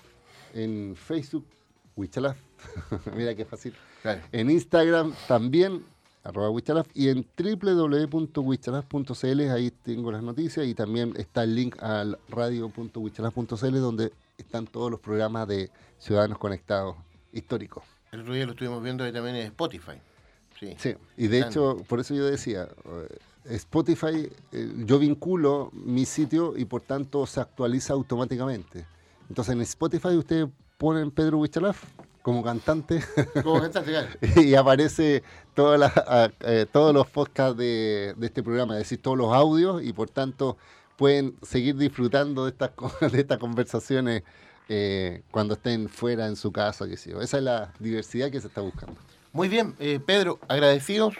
[0.55, 1.47] en Facebook,
[1.95, 2.37] Huichalaf.
[3.17, 3.75] Mira qué fácil.
[4.33, 5.85] En Instagram también,
[6.25, 12.19] arroba Wichalaf, y en www.wichalaf.cl, ahí tengo las noticias y también está el link al
[12.29, 16.97] radio.wichalaf.cl donde están todos los programas de Ciudadanos Conectados
[17.33, 17.85] históricos.
[18.11, 19.93] El otro día lo estuvimos viendo también en Spotify.
[20.59, 20.95] Sí, sí.
[21.17, 23.19] y de hecho, por eso yo decía, eh,
[23.57, 28.85] Spotify, eh, yo vinculo mi sitio y por tanto se actualiza automáticamente.
[29.29, 30.49] Entonces en Spotify ustedes
[30.79, 31.83] ponen Pedro Wichalaf
[32.23, 33.03] como cantante.
[33.43, 33.93] Como cantante,
[34.43, 35.23] y aparece
[35.57, 40.57] eh, todos los podcasts de, este programa, es decir, todos los audios y por tanto
[40.97, 42.70] pueden seguir disfrutando de estas,
[43.12, 44.23] de estas conversaciones
[44.68, 48.61] eh, cuando estén fuera en su casa, que Esa es la diversidad que se está
[48.61, 48.95] buscando.
[49.33, 51.14] Muy bien, eh, Pedro, agradecidos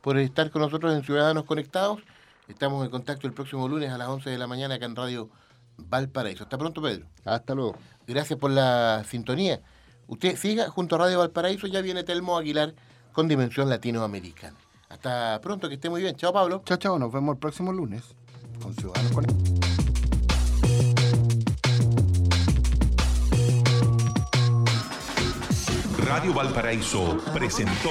[0.00, 2.00] por estar con nosotros en Ciudadanos Conectados.
[2.48, 5.28] Estamos en contacto el próximo lunes a las 11 de la mañana acá en Radio
[5.76, 6.44] Valparaíso.
[6.44, 7.06] Hasta pronto, Pedro.
[7.24, 7.76] Hasta luego.
[8.06, 9.60] Gracias por la sintonía.
[10.08, 12.74] Usted siga junto a Radio Valparaíso, ya viene Telmo Aguilar
[13.12, 14.56] con Dimensión Latinoamericana.
[14.88, 16.14] Hasta pronto, que esté muy bien.
[16.16, 16.62] Chao, Pablo.
[16.64, 16.98] Chao, chao.
[16.98, 18.02] Nos vemos el próximo lunes
[18.62, 19.12] con Ciudadanos
[25.98, 27.90] Radio Valparaíso presentó